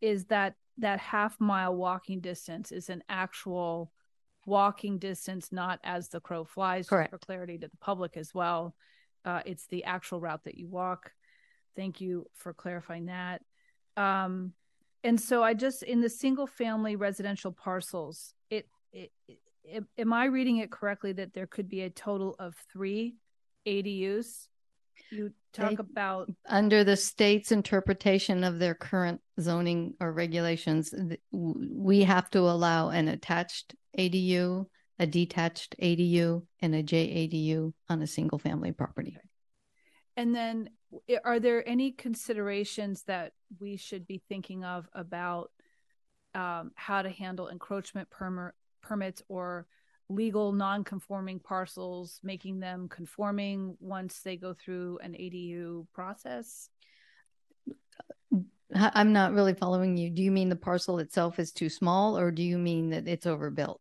[0.00, 3.92] is that that half mile walking distance is an actual
[4.46, 6.88] walking distance, not as the crow flies.
[6.88, 7.10] Correct.
[7.10, 8.74] For clarity to the public as well,
[9.24, 11.12] uh, it's the actual route that you walk.
[11.76, 13.42] Thank you for clarifying that.
[13.96, 14.52] Um,
[15.04, 19.12] and so I just in the single family residential parcels, it, it,
[19.64, 23.16] it am I reading it correctly that there could be a total of three
[23.66, 24.48] ADUs?
[25.10, 30.94] You talk They- about Under the state's interpretation of their current zoning or regulations,
[31.30, 34.66] we have to allow an attached ADU,
[34.98, 39.16] a detached ADU, and a JADU on a single family property.
[40.16, 40.70] And then,
[41.24, 45.50] are there any considerations that we should be thinking of about
[46.34, 49.66] um, how to handle encroachment permit permits or
[50.08, 56.70] legal non-conforming parcels, making them conforming once they go through an ADU process?
[58.74, 60.10] I'm not really following you.
[60.10, 63.26] Do you mean the parcel itself is too small or do you mean that it's
[63.26, 63.80] overbuilt?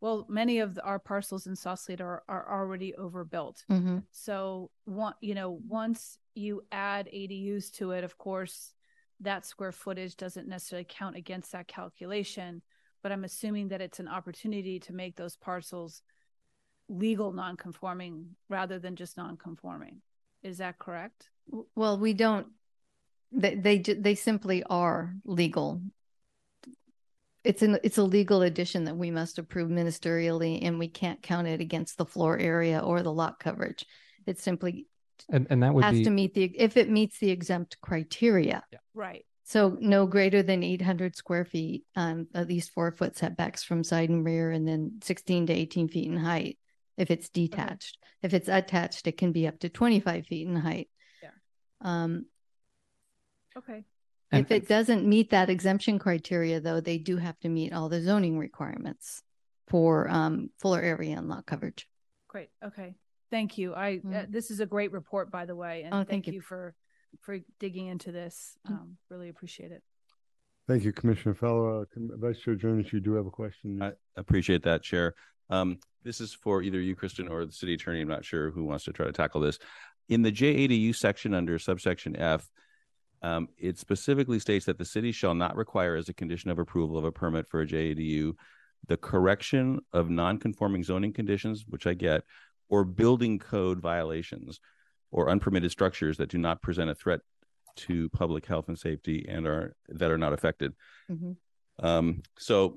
[0.00, 3.64] Well, many of the, our parcels in Sausalito are, are already overbuilt.
[3.70, 4.04] Mhm.
[4.12, 8.72] So one, you know, once you add ADUs to it, of course,
[9.20, 12.62] that square footage doesn't necessarily count against that calculation.
[13.02, 16.02] But I'm assuming that it's an opportunity to make those parcels
[16.88, 20.00] legal non-conforming rather than just non-conforming.
[20.42, 21.28] Is that correct?
[21.74, 22.48] Well, we don't,
[23.30, 25.80] they, they, ju- they simply are legal.
[27.44, 31.46] It's an, it's a legal addition that we must approve ministerially and we can't count
[31.46, 33.86] it against the floor area or the lot coverage.
[34.26, 34.86] It simply
[35.28, 38.62] And, and that would has be, to meet the, if it meets the exempt criteria.
[38.92, 39.24] Right.
[39.48, 43.82] So no greater than eight hundred square feet, um, at least four foot setbacks from
[43.82, 46.58] side and rear, and then sixteen to eighteen feet in height.
[46.98, 50.90] If it's detached, if it's attached, it can be up to twenty-five feet in height.
[51.22, 51.30] Yeah.
[51.80, 52.26] Um,
[53.56, 53.84] Okay.
[54.30, 58.02] if it doesn't meet that exemption criteria, though, they do have to meet all the
[58.02, 59.22] zoning requirements
[59.68, 61.88] for, um, floor area and lot coverage.
[62.28, 62.50] Great.
[62.62, 62.94] Okay.
[63.30, 63.74] Thank you.
[63.74, 65.84] I, uh, this is a great report, by the way.
[65.84, 66.40] And Oh, thank thank you you.
[66.42, 66.74] for,
[67.20, 68.56] for digging into this.
[68.68, 69.82] Um, really appreciate it.
[70.66, 71.82] Thank you, Commissioner Feller.
[71.82, 73.82] Uh, Vice Chair Junius, you do have a question.
[73.82, 75.14] I appreciate that, Chair.
[75.50, 78.02] Um, this is for either you, Kristen, or the city attorney.
[78.02, 79.58] I'm not sure who wants to try to tackle this.
[80.08, 82.48] In the JADU section under subsection F,
[83.22, 86.96] um, it specifically states that the city shall not require as a condition of approval
[86.96, 88.34] of a permit for a JADU
[88.86, 92.22] the correction of non-conforming zoning conditions, which I get,
[92.68, 94.60] or building code violations
[95.10, 97.20] or unpermitted structures that do not present a threat
[97.76, 100.72] to public health and safety and are that are not affected.
[101.10, 101.36] Mhm.
[101.80, 102.76] Um, so,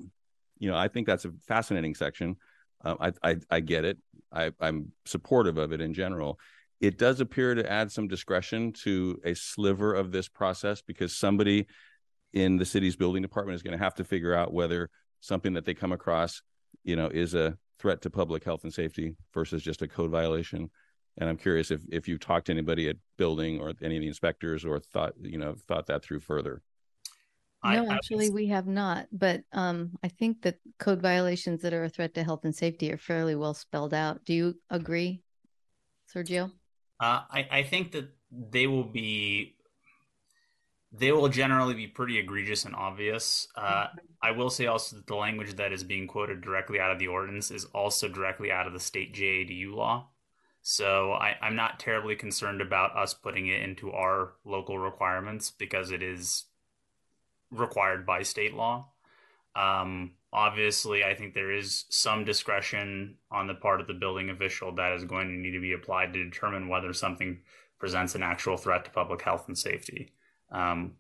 [0.59, 2.38] you know, I think that's a fascinating section.
[2.84, 3.97] Um, I, I I get it.
[4.32, 6.39] I, I'm supportive of it in general.
[6.79, 11.67] It does appear to add some discretion to a sliver of this process because somebody
[12.34, 15.65] in the city's building department is going to have to figure out whether something that
[15.65, 16.41] they come across,
[16.84, 20.69] you know, is a threat to public health and safety versus just a code violation.
[21.22, 24.07] And I'm curious if if you've talked to anybody at building or any of the
[24.07, 26.63] inspectors or thought, you know, thought that through further.
[27.63, 31.89] No, actually, we have not, but, um, I think that code violations that are a
[31.89, 34.26] threat to health and safety are fairly well spelled out.
[34.26, 35.22] Do you agree,
[36.11, 36.51] Sergio?
[36.99, 39.57] Uh, I, I think that they will be
[40.91, 43.47] they will generally be pretty egregious and obvious.
[43.55, 43.88] Uh,
[44.24, 47.07] I will say also that the language that is being quoted directly out of the
[47.07, 50.09] ordinance is also directly out of the state JADU law.
[50.62, 55.91] So I, I'm not terribly concerned about us putting it into our local requirements because
[55.91, 56.45] it is
[57.49, 58.88] required by state law.
[59.55, 64.74] Um, obviously, I think there is some discretion on the part of the building official
[64.76, 67.39] that is going to need to be applied to determine whether something
[67.80, 70.14] presents an actual threat to public health and safety.
[70.51, 70.93] Um,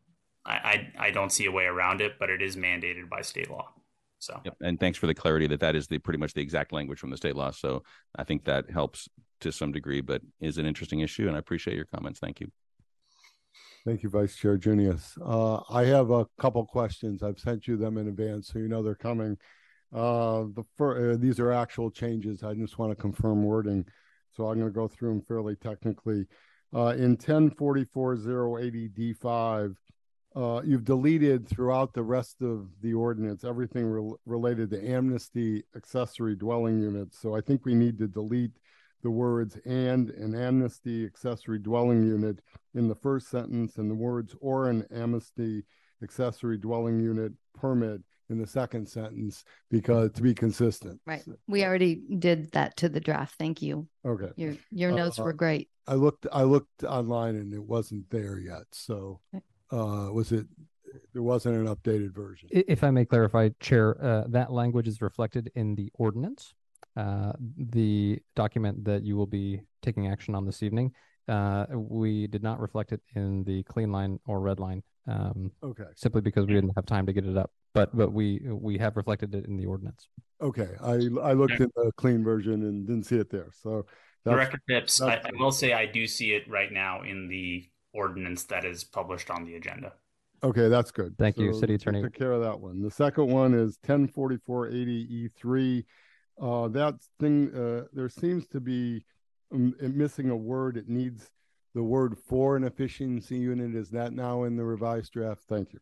[0.43, 0.53] I,
[0.97, 3.69] I, I don't see a way around it, but it is mandated by state law.
[4.17, 4.55] So Yep.
[4.61, 7.09] And thanks for the clarity that that is the pretty much the exact language from
[7.09, 7.51] the state law.
[7.51, 7.83] So
[8.15, 9.07] I think that helps
[9.41, 11.27] to some degree, but is an interesting issue.
[11.27, 12.19] And I appreciate your comments.
[12.19, 12.51] Thank you.
[13.85, 15.17] Thank you, Vice Chair Junius.
[15.23, 17.23] Uh, I have a couple questions.
[17.23, 19.37] I've sent you them in advance, so you know they're coming.
[19.93, 22.43] Uh, the fir- uh, these are actual changes.
[22.43, 23.87] I just want to confirm wording,
[24.29, 26.27] so I'm going to go through them fairly technically.
[26.73, 29.75] Uh, in 1044-080-D5,
[30.33, 36.35] uh, you've deleted throughout the rest of the ordinance everything rel related to amnesty accessory
[36.35, 37.19] dwelling units.
[37.19, 38.53] So I think we need to delete
[39.01, 42.39] the words and an amnesty accessory dwelling unit
[42.73, 45.63] in the first sentence and the words or an amnesty
[46.03, 50.99] accessory dwelling unit permit in the second sentence because to be consistent.
[51.05, 51.23] Right.
[51.47, 53.35] We already did that to the draft.
[53.37, 53.87] Thank you.
[54.05, 54.31] Okay.
[54.37, 55.69] Your your notes Uh, were great.
[55.87, 58.63] I looked I looked online and it wasn't there yet.
[58.71, 59.19] So
[59.71, 60.47] uh was it
[61.13, 62.49] there wasn't an updated version.
[62.51, 66.53] If I may clarify, Chair, uh, that language is reflected in the ordinance.
[66.97, 70.91] Uh, the document that you will be taking action on this evening,
[71.29, 74.83] uh, we did not reflect it in the clean line or red line.
[75.07, 75.85] Um, Okay.
[75.95, 78.97] Simply because we didn't have time to get it up, but but we we have
[78.97, 80.09] reflected it in the ordinance.
[80.41, 80.69] Okay.
[80.81, 81.63] I I looked Okay.
[81.63, 83.51] in the clean version and didn't see it there.
[83.63, 83.85] So
[84.25, 87.69] that's, Director Phipps, I, I will say I do see it right now in the
[87.93, 89.93] ordinance that is published on the agenda.
[90.43, 91.17] Okay, that's good.
[91.17, 92.01] Thank you, City Attorney.
[92.01, 92.81] Took care of that one.
[92.81, 95.85] The second one is ten forty-four eighty E three.
[96.41, 99.05] Uh, that thing, uh, there seems to be
[99.53, 100.75] um, missing a word.
[100.75, 101.29] It needs
[101.75, 103.75] the word for an efficiency unit.
[103.75, 105.43] Is that now in the revised draft?
[105.47, 105.79] Thank you.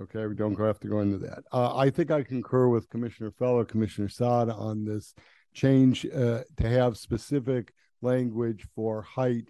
[0.00, 1.44] Okay, we don't have to go into that.
[1.52, 5.14] Uh, I think I concur with Commissioner Feller, Commissioner Saad on this
[5.52, 9.48] change uh, to have specific language for height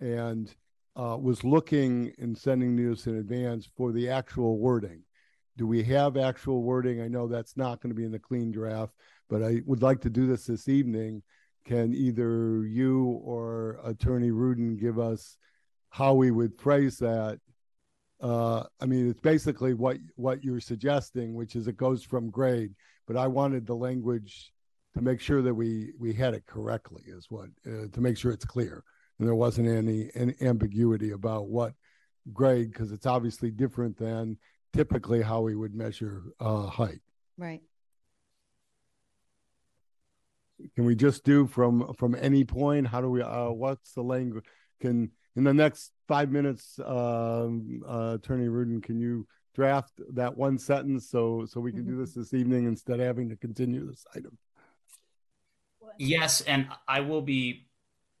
[0.00, 0.52] and
[0.96, 5.02] uh, was looking and sending news in advance for the actual wording.
[5.56, 7.00] Do we have actual wording?
[7.00, 8.92] I know that's not going to be in the clean draft,
[9.28, 11.22] but I would like to do this this evening.
[11.64, 15.36] Can either you or Attorney Rudin give us
[15.90, 17.40] how we would phrase that?
[18.20, 22.74] Uh, I mean, it's basically what what you're suggesting, which is it goes from grade,
[23.06, 24.52] but I wanted the language
[24.94, 28.32] to make sure that we we had it correctly, is what uh, to make sure
[28.32, 28.84] it's clear
[29.18, 31.72] and there wasn't any, any ambiguity about what
[32.32, 34.36] grade because it's obviously different than
[34.72, 37.00] typically how we would measure uh, height.
[37.38, 37.62] Right.
[40.74, 42.86] Can we just do from from any point?
[42.86, 43.22] How do we?
[43.22, 44.44] Uh, what's the language?
[44.80, 50.58] Can in the next five minutes, um, uh, Attorney Rudin, can you draft that one
[50.58, 54.04] sentence so so we can do this this evening instead of having to continue this
[54.14, 54.38] item?
[55.98, 57.66] Yes, and I will be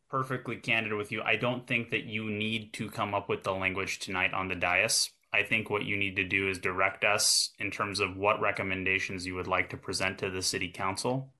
[0.08, 1.22] perfectly candid with you.
[1.22, 4.54] I don't think that you need to come up with the language tonight on the
[4.54, 5.10] dais.
[5.32, 9.26] I think what you need to do is direct us in terms of what recommendations
[9.26, 11.34] you would like to present to the city council.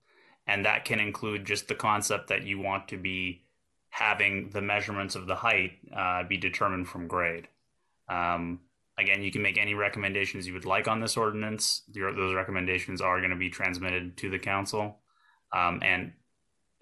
[0.46, 3.42] And that can include just the concept that you want to be
[3.88, 7.48] having the measurements of the height uh, be determined from grade.
[8.08, 8.60] Um,
[8.98, 11.82] again, you can make any recommendations you would like on this ordinance.
[11.92, 14.98] Your, those recommendations are going to be transmitted to the council.
[15.52, 16.12] Um, and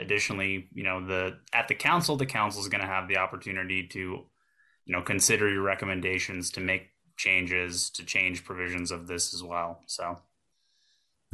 [0.00, 3.86] additionally, you know, the at the council, the council is going to have the opportunity
[3.88, 9.42] to, you know, consider your recommendations to make changes to change provisions of this as
[9.42, 9.80] well.
[9.86, 10.18] So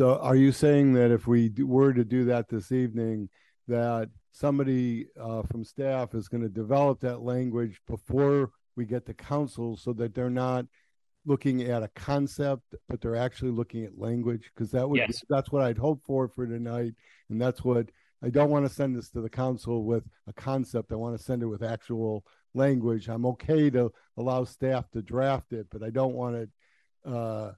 [0.01, 3.29] So, are you saying that if we were to do that this evening,
[3.69, 9.13] that somebody uh, from staff is going to develop that language before we get to
[9.13, 10.65] council, so that they're not
[11.27, 14.51] looking at a concept, but they're actually looking at language?
[14.55, 15.23] Because that would be, Yes.
[15.29, 16.95] that's what I'd hope for for tonight,
[17.29, 17.91] and that's what
[18.23, 20.93] I don't want to send this to the council with a concept.
[20.93, 22.25] I want to send it with actual
[22.55, 23.09] language.
[23.09, 26.49] I'm okay to allow staff to draft it, but I don't want it
[27.05, 27.51] uh,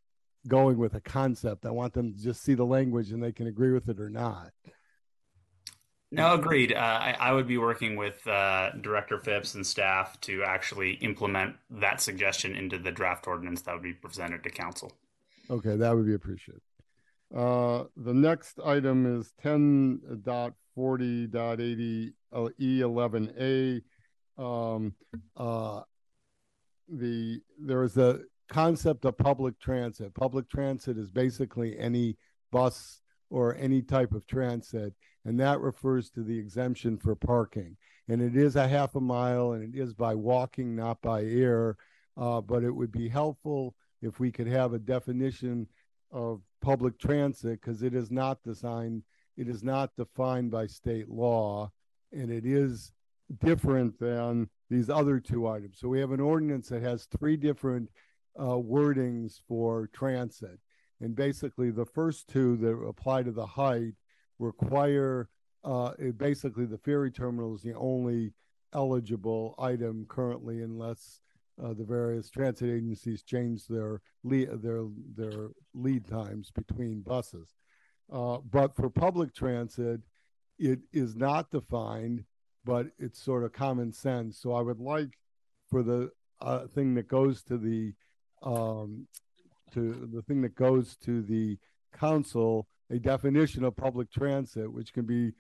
[0.48, 1.66] going with a concept.
[1.66, 4.10] I want them to just see the language and they can agree with it or
[4.10, 4.50] not.
[6.14, 6.74] No, agreed.
[6.74, 11.56] Uh, I, I would be working with uh, Director Phipps and staff to actually implement
[11.70, 14.92] that suggestion into the draft ordinance that would be presented to council.
[15.48, 16.60] Okay, that would be appreciated.
[17.34, 23.80] Uh, the next item is ten dot forty dot eighty uh, eleven A.
[24.42, 24.94] Um,
[25.34, 25.80] uh,
[26.88, 30.14] the there is a concept of public transit.
[30.14, 32.16] Public transit is basically any
[32.50, 37.76] bus or any type of transit, and that refers to the exemption for parking.
[38.08, 41.76] And it is a half a mile, and it is by walking, not by air.
[42.16, 45.66] Uh, but it would be helpful if we could have a definition
[46.10, 49.02] of public transit because it is not designed,
[49.36, 51.70] it is not defined by state law,
[52.12, 52.92] and it is
[53.42, 55.78] different than these other two items.
[55.78, 57.88] So we have an ordinance that has three different
[58.38, 60.58] uh, wordings for transit.
[61.00, 63.94] And basically, the first two that apply to the height
[64.38, 65.28] require
[65.64, 68.32] uh, it basically the ferry terminal is the only
[68.72, 71.20] eligible item currently, unless
[71.62, 74.84] uh, the various transit agencies change their lead their
[75.14, 77.54] their lead times between buses.
[78.12, 80.00] Uh, but for public transit,
[80.58, 82.24] it is not defined,
[82.64, 84.38] but it's sort of common sense.
[84.38, 85.18] So I would like
[85.70, 86.10] for the
[86.40, 87.94] uh, thing that goes to the
[88.42, 89.06] um,
[89.72, 91.58] to the thing that goes to the
[91.98, 95.32] council a definition of public transit, which can be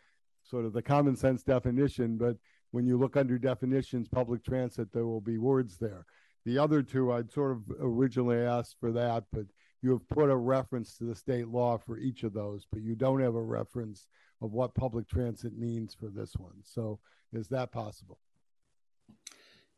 [0.42, 2.36] sort of the common sense definition, but
[2.70, 6.06] when you look under definitions, public transit, there will be words there.
[6.44, 9.44] The other two, I'd sort of originally asked for that, but
[9.82, 12.94] you have put a reference to the state law for each of those, but you
[12.94, 14.06] don't have a reference
[14.40, 16.62] of what public transit means for this one.
[16.64, 16.98] So
[17.32, 18.18] is that possible?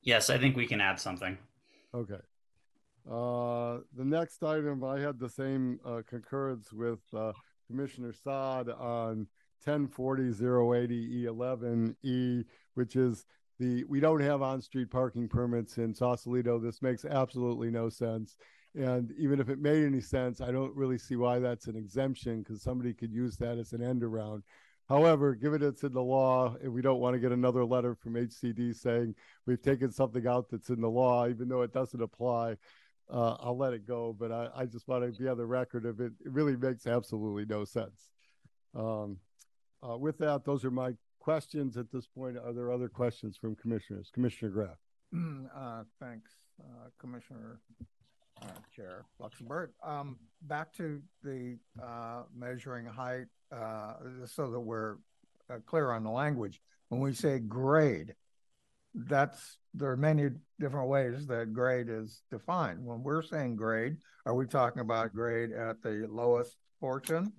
[0.03, 1.37] Yes, I think we can add something.
[1.93, 2.21] Okay.
[3.11, 7.33] Uh, the next item, I had the same uh, concurrence with uh,
[7.67, 9.27] Commissioner Saad on
[9.67, 12.45] 1040-080-E11E,
[12.75, 13.27] which is
[13.59, 16.59] the, we don't have on-street parking permits in Sausalito.
[16.59, 18.37] This makes absolutely no sense.
[18.75, 22.41] And even if it made any sense, I don't really see why that's an exemption
[22.41, 24.43] because somebody could use that as an end around.
[24.89, 28.15] However, given it's in the law, and we don't want to get another letter from
[28.15, 29.15] HCD saying
[29.47, 32.57] we've taken something out that's in the law, even though it doesn't apply,
[33.11, 34.15] uh, I'll let it go.
[34.19, 36.13] But I, I just want to be on the record of it.
[36.25, 38.11] It really makes absolutely no sense.
[38.75, 39.19] Um,
[39.87, 42.37] uh, with that, those are my questions at this point.
[42.37, 44.11] Are there other questions from commissioners?
[44.13, 44.79] Commissioner Graff.
[45.55, 47.61] Uh, thanks, uh, Commissioner
[48.43, 49.71] uh, Chair Luxembourg.
[49.83, 53.95] Um, back to the uh, measuring height, uh,
[54.27, 54.97] so that we're
[55.51, 56.61] uh, clear on the language.
[56.89, 58.15] When we say grade,
[58.95, 60.31] that's there are many
[60.61, 62.85] different ways that grade is defined.
[62.85, 67.33] When we're saying grade, are we talking about grade at the lowest portion?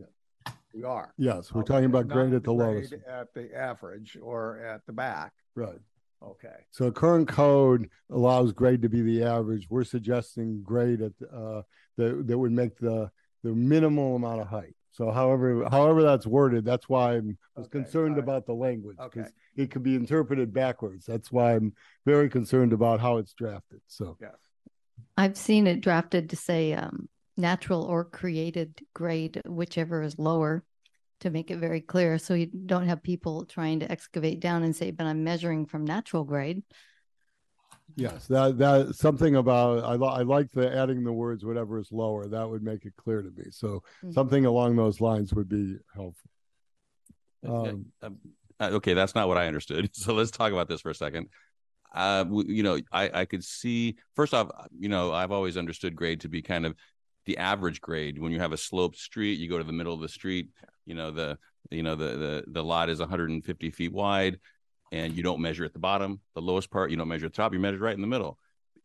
[0.74, 1.14] We are.
[1.18, 2.94] Yes, we're Okay, talking about not grade at the grade lowest.
[3.08, 5.32] At the average or at the back.
[5.56, 5.80] Right.
[6.22, 6.66] Okay.
[6.72, 9.68] So current code allows grade to be the average.
[9.70, 11.62] We're suggesting grade at uh,
[11.98, 13.10] that that would make the
[13.44, 14.75] the minimal amount of height.
[14.96, 19.70] So however however that's worded, that's why I'm was concerned about the language because it
[19.70, 21.06] could be interpreted backwards.
[21.06, 21.74] That's why I'm
[22.06, 23.82] very concerned about how it's drafted.
[23.88, 24.32] So yes.
[25.18, 30.64] I've seen it drafted to say um, natural or created grade, whichever is lower,
[31.20, 32.18] to make it very clear.
[32.18, 35.84] So you don't have people trying to excavate down and say, but I'm measuring from
[35.84, 36.64] natural grade.
[37.96, 41.92] Yes, that that something about I li- I like the adding the words whatever is
[41.92, 42.28] lower.
[42.28, 43.46] That would make it clear to me.
[43.52, 44.14] So Mhm.
[44.14, 46.30] something along those lines would be helpful.
[47.48, 48.18] Um, Um,
[48.60, 49.90] uh, okay, that's not what I understood.
[49.94, 51.30] So let's talk about this for a second.
[51.94, 56.22] Uh, you know, I, I could see first off, you know, I've always understood grade
[56.22, 56.76] to be kind of
[57.26, 58.20] the average grade.
[58.20, 60.50] When you have a sloped street, you go to the middle of the street.
[60.86, 61.38] You know, the
[61.72, 64.40] you know the the the lot is 150 feet wide,
[64.96, 66.90] and you don't measure at the bottom, the lowest part.
[66.90, 67.54] You don't measure at the top.
[67.54, 68.40] You measure right in the middle.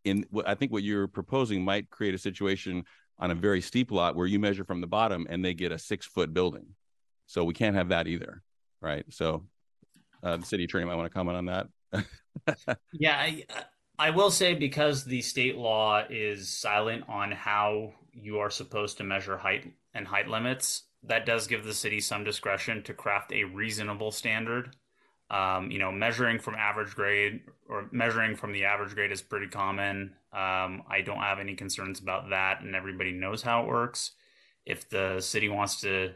[0.05, 2.85] In what I think what you're proposing might create a situation
[3.19, 5.79] on a very steep lot where you measure from the bottom and they get a
[5.79, 6.75] six foot building.
[7.27, 8.43] So we can't have that either,
[8.81, 9.05] right?
[9.11, 9.45] So
[10.23, 11.69] uh, the city attorney might want to comment on that.
[12.93, 13.45] Yeah, I,
[13.99, 19.05] I will say because the state law is silent on how you are supposed to
[19.05, 23.45] measure height and height limits, that does give the city some discretion to craft a
[23.45, 24.77] reasonable standard.
[25.31, 29.47] Um, you know, measuring from average grade or measuring from the average grade is pretty
[29.47, 30.13] common.
[30.33, 34.11] Um, I don't have any concerns about that, and everybody knows how it works.
[34.67, 36.13] If the city wants to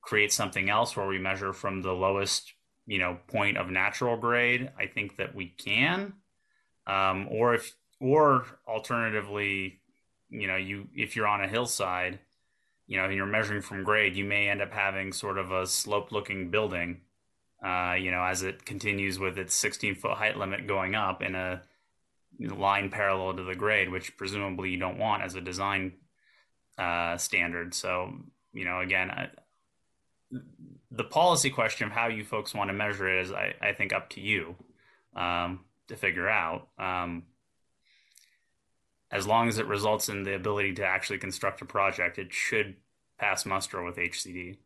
[0.00, 2.54] create something else where we measure from the lowest,
[2.86, 6.14] you know, point of natural grade, I think that we can.
[6.86, 9.80] Um, or if, or alternatively,
[10.30, 12.20] you know, you if you're on a hillside,
[12.86, 15.66] you know, and you're measuring from grade, you may end up having sort of a
[15.66, 17.00] slope-looking building.
[17.64, 21.34] Uh, you know, as it continues with its 16 foot height limit going up in
[21.34, 21.62] a
[22.38, 25.92] line parallel to the grade, which presumably you don't want as a design
[26.76, 27.72] uh, standard.
[27.72, 28.12] So,
[28.52, 29.28] you know, again, I,
[30.90, 33.92] the policy question of how you folks want to measure it is, I, I think,
[33.92, 34.56] up to you
[35.16, 36.68] um, to figure out.
[36.78, 37.24] Um,
[39.10, 42.74] as long as it results in the ability to actually construct a project, it should
[43.18, 44.58] pass muster with HCD.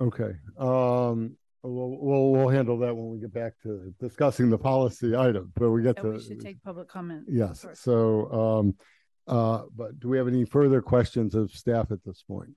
[0.00, 0.32] Okay.
[0.58, 5.52] Um, we'll, we'll, we'll handle that when we get back to discussing the policy item,
[5.54, 6.10] but we get Yeah, to.
[6.12, 7.24] we should take public comment.
[7.28, 7.82] Yes, first.
[7.82, 8.74] so, um,
[9.26, 12.50] uh, but do we have any further questions of staff at this point?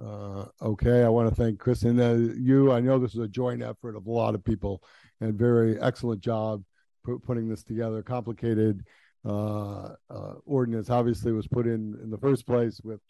[0.00, 3.62] Uh, okay, I want to thank Kristen, uh, you, I know this is a joint
[3.62, 4.82] effort of a lot of people
[5.20, 6.62] and very excellent job
[7.04, 8.84] pu- putting this together, complicated,
[9.24, 13.00] uh, uh, ordinance obviously was put in in the first place with,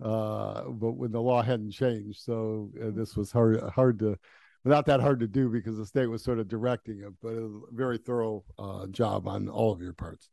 [0.00, 4.16] uh, but when the law hadn't changed, so uh, this was hard, hard to,
[4.64, 7.60] not that hard to do because the state was sort of directing it, but a
[7.72, 10.28] very thorough, uh, job on all of your parts.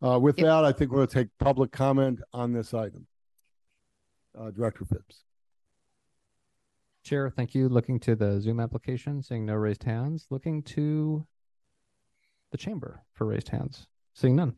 [0.00, 3.06] Uh, with that, I think we're going to take public comment on this item.
[4.38, 5.24] Uh, Director Phipps.
[7.04, 7.68] Chair, thank you.
[7.68, 10.26] Looking to the Zoom application, seeing no raised hands.
[10.30, 11.26] Looking to
[12.52, 13.88] the chamber for raised hands.
[14.14, 14.54] Seeing none.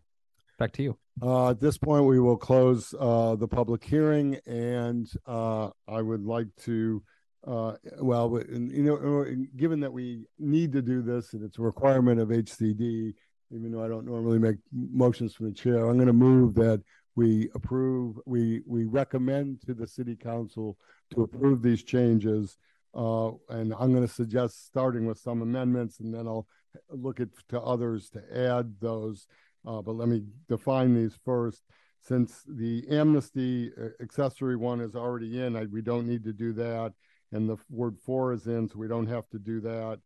[0.60, 0.98] Back to you.
[1.22, 6.22] Uh, at this point, we will close uh, the public hearing, and uh, I would
[6.22, 7.02] like to,
[7.46, 11.62] uh, well, you know, uh, given that we need to do this and it's a
[11.62, 13.14] requirement of HCD,
[13.50, 16.82] even though I don't normally make motions from the chair, I'm going to move that
[17.16, 20.76] we approve, we, we recommend to the city council
[21.14, 22.58] to approve these changes.
[22.94, 26.46] Uh, and I'm going to suggest starting with some amendments and then I'll
[26.90, 29.26] look at to others to add those.
[29.66, 31.62] Uh, but let me define these first.
[32.02, 36.52] Since the amnesty uh, accessory one is already in, I, we don't need to do
[36.54, 36.92] that.
[37.32, 40.00] And the word for is in, so we don't have to do that.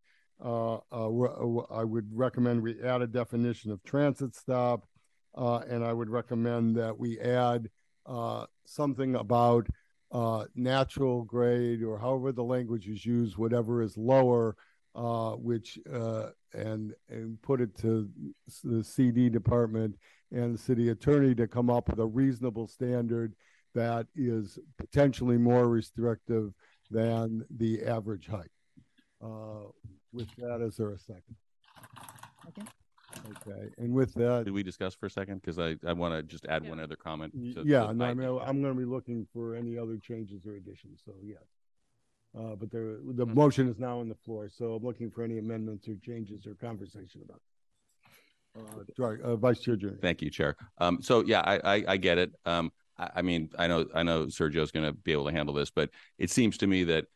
[0.44, 4.86] Uh, uh, I would recommend we add a definition of transit stop.
[5.36, 7.68] Uh, and I would recommend that we add
[8.06, 9.66] uh, something about
[10.12, 14.56] uh, natural grade or however the language is used, whatever is lower,
[14.94, 18.08] uh, which uh, and and put it to
[18.62, 19.96] the CD department
[20.32, 23.34] and the city attorney to come up with a reasonable standard
[23.74, 26.52] that is potentially more restrictive
[26.90, 28.50] than the average height.
[29.22, 29.68] Uh,
[30.12, 31.36] with that, is there a second?
[32.48, 32.62] Okay.
[33.30, 35.40] Okay, and with that, Did we discuss for a second?
[35.40, 37.32] Because I, I want to just add one other comment.
[37.54, 40.46] to- yeah, to no, I mean, I'm going to be looking for any other changes
[40.46, 41.38] or additions, so yes.
[42.36, 43.35] Uh, but there, the Mm-hmm.
[43.35, 46.55] motion is now on the floor, so I'm looking for any amendments or changes or
[46.55, 47.36] conversation about.
[47.36, 47.43] it.
[48.56, 50.01] Uh, Dri- uh, Vice Chair Junius.
[50.01, 50.56] Thank you, Chair.
[50.78, 52.32] Um, so yeah, I, I, I get it.
[52.44, 55.55] Um, I, I mean, I know, I know Sergio's going to be able to handle
[55.55, 57.06] this, but it seems to me that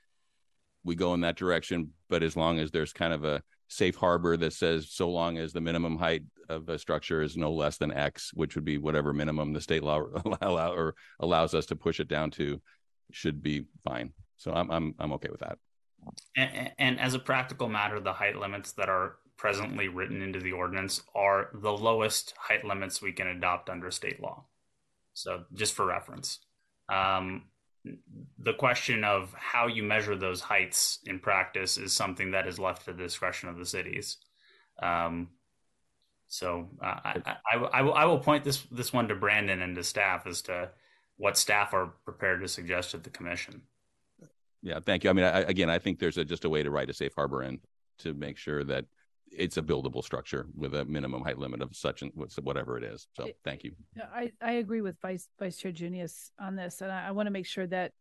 [0.85, 4.36] we go in that direction, but as long as there's kind of a safe harbor
[4.36, 7.93] that says so long as the minimum height of a structure is no less than
[7.93, 10.01] X, which would be whatever minimum the state law
[10.43, 12.61] allow or allows us to push it down to,
[13.12, 14.12] should be fine.
[14.39, 15.59] So I'm, I'm, I'm okay with that.
[16.36, 20.52] And, and as a practical matter, the height limits that are presently written into the
[20.52, 24.44] ordinance are the lowest height limits we can adopt under state law.
[25.15, 26.39] So just for reference,
[26.89, 27.44] um,
[28.39, 32.85] the question of how you measure those heights in practice is something that is left
[32.85, 34.19] to the discretion of the cities.
[34.81, 35.28] Um,
[36.28, 39.74] so uh, I, I, I, will, I will point this this one to Brandon and
[39.77, 40.70] to staff as to
[41.16, 43.62] what staff are prepared to suggest to the commission.
[44.62, 45.10] Yeah, thank you.
[45.10, 47.12] I mean, I, again, I think there's a, just a way to write a safe
[47.14, 47.60] harbor in
[48.01, 48.85] to make sure that
[49.30, 52.12] it's a buildable structure with a minimum height limit of such and
[52.43, 53.06] whatever it is.
[53.14, 53.72] So thank you.
[54.12, 57.30] I, I agree with Vice Vice Chair Junius on this, and I, I want to
[57.30, 57.93] make sure that,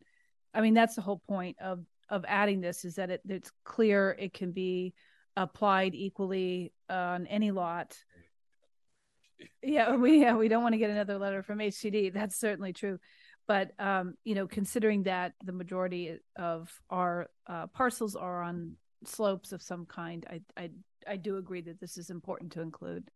[0.53, 4.15] I mean, that's the whole point of of adding this is that it, it's clear
[4.17, 4.93] it can be
[5.35, 7.97] applied equally on any lot.
[9.61, 12.11] Yeah, we yeah we don't want to get another letter from HCD.
[12.11, 12.97] That's certainly true,
[13.47, 18.73] but um, you know, considering that the majority of our uh, parcels are on
[19.05, 20.69] slopes of some kind, I I
[21.07, 23.09] I do agree that this is important to include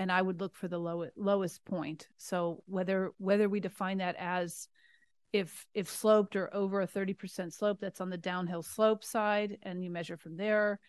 [0.00, 2.08] and I would look for the lowest lowest point.
[2.16, 4.66] So whether whether we define that as
[5.30, 9.84] if if sloped or over a 30% slope that's on the downhill slope side and
[9.84, 10.80] you measure from there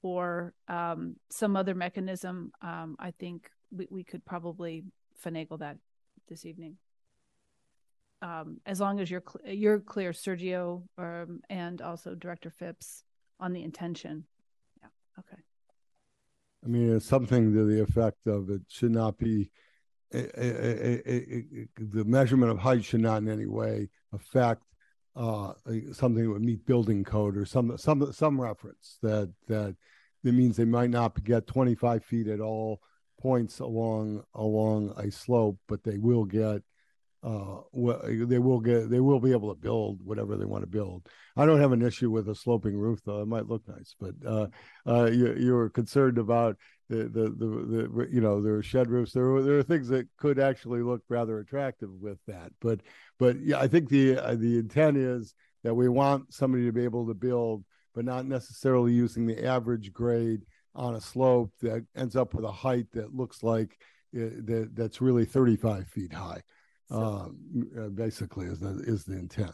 [0.00, 4.84] or um, some other mechanism, um, I think we, we could probably
[5.22, 5.76] finagle that
[6.26, 6.78] this evening.
[8.22, 13.04] Um, as long as you're cl- you're clear, Sergio, um, and also Director Phipps
[13.38, 14.24] on the intention.
[14.80, 14.88] Yeah.
[15.18, 15.42] Okay.
[16.64, 19.50] I mean, it's something to the effect of it should not be,
[20.10, 21.68] the
[22.06, 24.62] measurement of height should not in any way affect
[25.14, 25.52] uh,
[25.92, 29.74] something that would meet building code or some some some reference that that
[30.22, 32.80] that means they might not get 25 feet at all
[33.20, 36.62] points along along a slope, but they will get
[37.26, 40.68] uh well they will get they will be able to build whatever they want to
[40.68, 41.08] build.
[41.36, 43.20] I don't have an issue with a sloping roof though.
[43.20, 44.46] It might look nice but uh
[44.86, 46.56] uh you, you were concerned about
[46.88, 49.12] the, the the the you know there are shed roofs.
[49.12, 52.80] There are, there are things that could actually look rather attractive with that but
[53.18, 55.34] but yeah i think the uh, the intent is
[55.64, 59.92] that we want somebody to be able to build but not necessarily using the average
[59.92, 60.42] grade
[60.76, 63.78] on a slope that ends up with a height that looks like
[64.14, 66.40] uh, that that's really 35 feet high
[66.90, 67.38] um,
[67.78, 69.52] uh, basically is the is the intent.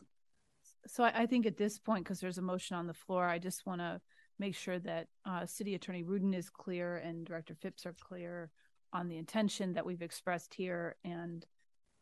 [0.87, 3.39] So I, I think at this point, because there's a motion on the floor, I
[3.39, 4.01] just want to
[4.39, 8.51] make sure that uh, City Attorney Rudin is clear and Director Phipps are clear
[8.93, 11.47] on the intention that we've expressed here, and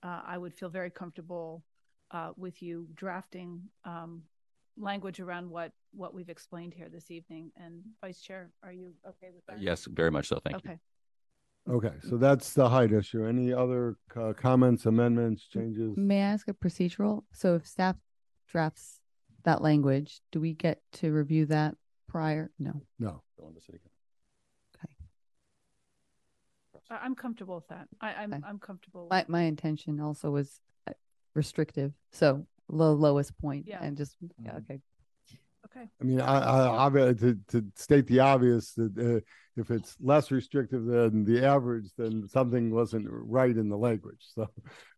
[0.02, 1.62] uh, I would feel very comfortable
[2.10, 4.22] uh, with you drafting um,
[4.76, 7.52] language around what what we've explained here this evening.
[7.56, 9.60] And Vice Chair, are you okay with that?
[9.60, 10.40] Yes, very much so.
[10.42, 10.68] Thank okay.
[10.68, 10.72] you.
[10.72, 10.80] Okay,
[12.08, 13.24] so that's the height issue.
[13.24, 15.96] Any other uh, comments, amendments, changes?
[15.96, 17.24] May I ask a procedural?
[17.32, 17.96] So if staff
[18.48, 19.00] drafts
[19.44, 21.76] that language, do we get to review that
[22.08, 22.50] prior?
[22.58, 22.82] No.
[22.98, 23.22] No.
[26.90, 27.86] I- I'm comfortable with that.
[28.00, 28.42] I, I'm Okay.
[28.44, 29.06] I'm comfortable.
[29.10, 30.92] My my intention also was uh,
[31.34, 33.78] restrictive, so low lowest point Yeah.
[33.80, 34.80] and just yeah, okay.
[35.76, 35.86] Okay.
[36.00, 39.20] I mean, I, I, I to, to state the obvious that uh,
[39.60, 44.24] if it's less restrictive than the average, then something wasn't right in the language.
[44.34, 44.48] So,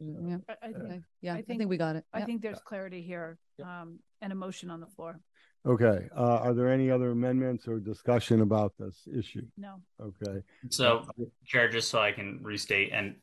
[0.01, 0.39] Yeah.
[0.49, 1.01] I, I think, Okay.
[1.21, 2.05] Yeah, I I think we got it.
[2.13, 2.27] I Yep.
[2.27, 5.21] think there's clarity here, um, and a motion on the floor.
[5.67, 6.09] okay.
[6.17, 9.47] Uh, are there any other amendments or discussion about this issue?
[9.59, 9.75] No.
[10.01, 10.43] Okay.
[10.71, 11.07] So,
[11.45, 13.17] Chair, just so I can restate, and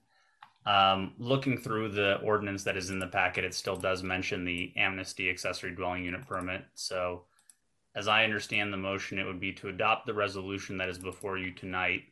[0.65, 4.71] um, looking through the ordinance that is in the packet, it still does mention the
[4.77, 6.63] amnesty accessory dwelling unit permit.
[6.75, 7.23] So,
[7.95, 11.37] as I understand the motion, it would be to adopt the resolution that is before
[11.37, 12.03] you tonight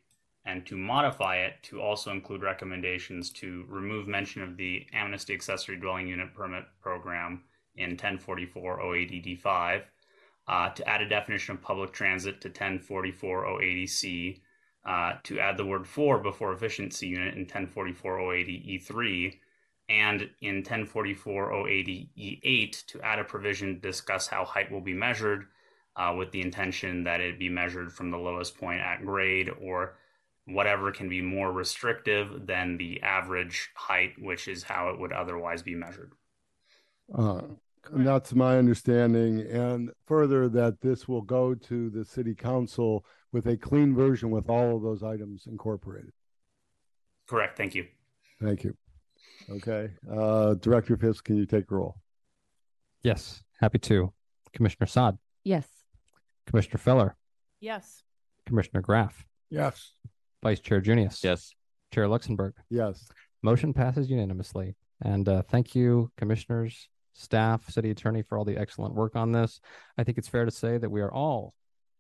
[0.46, 5.78] and to modify it to also include recommendations to remove mention of the amnesty accessory
[5.78, 7.44] dwelling unit permit program
[7.76, 9.84] in 1044 080D5,
[10.48, 14.40] uh, to add a definition of public transit to 1044 080C,
[14.86, 19.40] uh, to add the word for before efficiency unit in 1044 080E3,
[19.90, 25.48] and in 1044 080E8 to add a provision to discuss how height will be measured
[25.98, 29.98] uh, with the intention that it be measured from the lowest point at grade or
[30.46, 35.62] whatever can be more restrictive than the average height, which is how it would otherwise
[35.62, 36.14] be measured.
[37.14, 37.42] Uh,
[37.92, 39.42] and that's my understanding.
[39.42, 44.50] And further, that this will go to the city council with a clean version with
[44.50, 46.12] all of those items incorporated.
[47.28, 47.58] Correct.
[47.58, 47.88] Thank you.
[48.42, 48.76] Thank you.
[49.50, 49.90] Okay.
[50.10, 51.98] Uh, Director Phipps, can you take roll?
[53.04, 54.14] Yes, happy to.
[54.54, 55.77] Commissioner Saad, Yes.
[56.48, 57.16] Commissioner Feller,
[57.60, 58.04] Yes.
[58.46, 59.94] Commissioner Graff, Yes.
[60.44, 61.24] Vice Chair Junius.
[61.24, 61.54] Yes.
[61.94, 62.54] Chair Luxembourg.
[62.70, 63.08] Yes.
[63.44, 64.76] Motion passes unanimously.
[65.02, 69.60] And uh, thank you, commissioners, staff, city attorney, for all the excellent work on this.
[69.98, 71.54] I think it's fair to say that we are all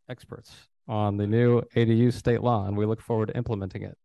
[0.09, 0.51] experts
[0.87, 3.97] on the new ADU state law, and we look forward to implementing it.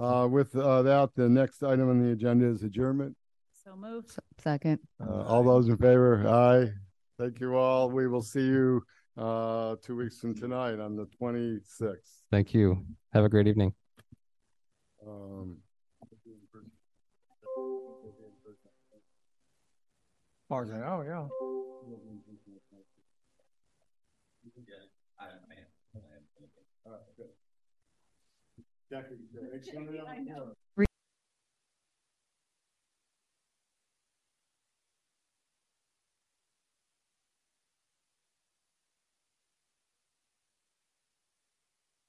[0.00, 3.16] Uh, with uh, that, the next item on the agenda is adjournment.
[3.64, 4.12] So moved.
[4.38, 4.78] Second.
[5.04, 6.26] Uh, all those in favor?
[6.26, 6.70] Aye.
[7.18, 7.90] Thank you all.
[7.90, 8.82] We will see you
[9.18, 12.22] uh, two weeks from tonight on the 26th.
[12.30, 12.84] Thank you.
[13.12, 13.74] Have a great evening.
[15.06, 15.56] Um,
[20.48, 21.26] Martin, oh, yeah.
[28.90, 29.16] Jackie,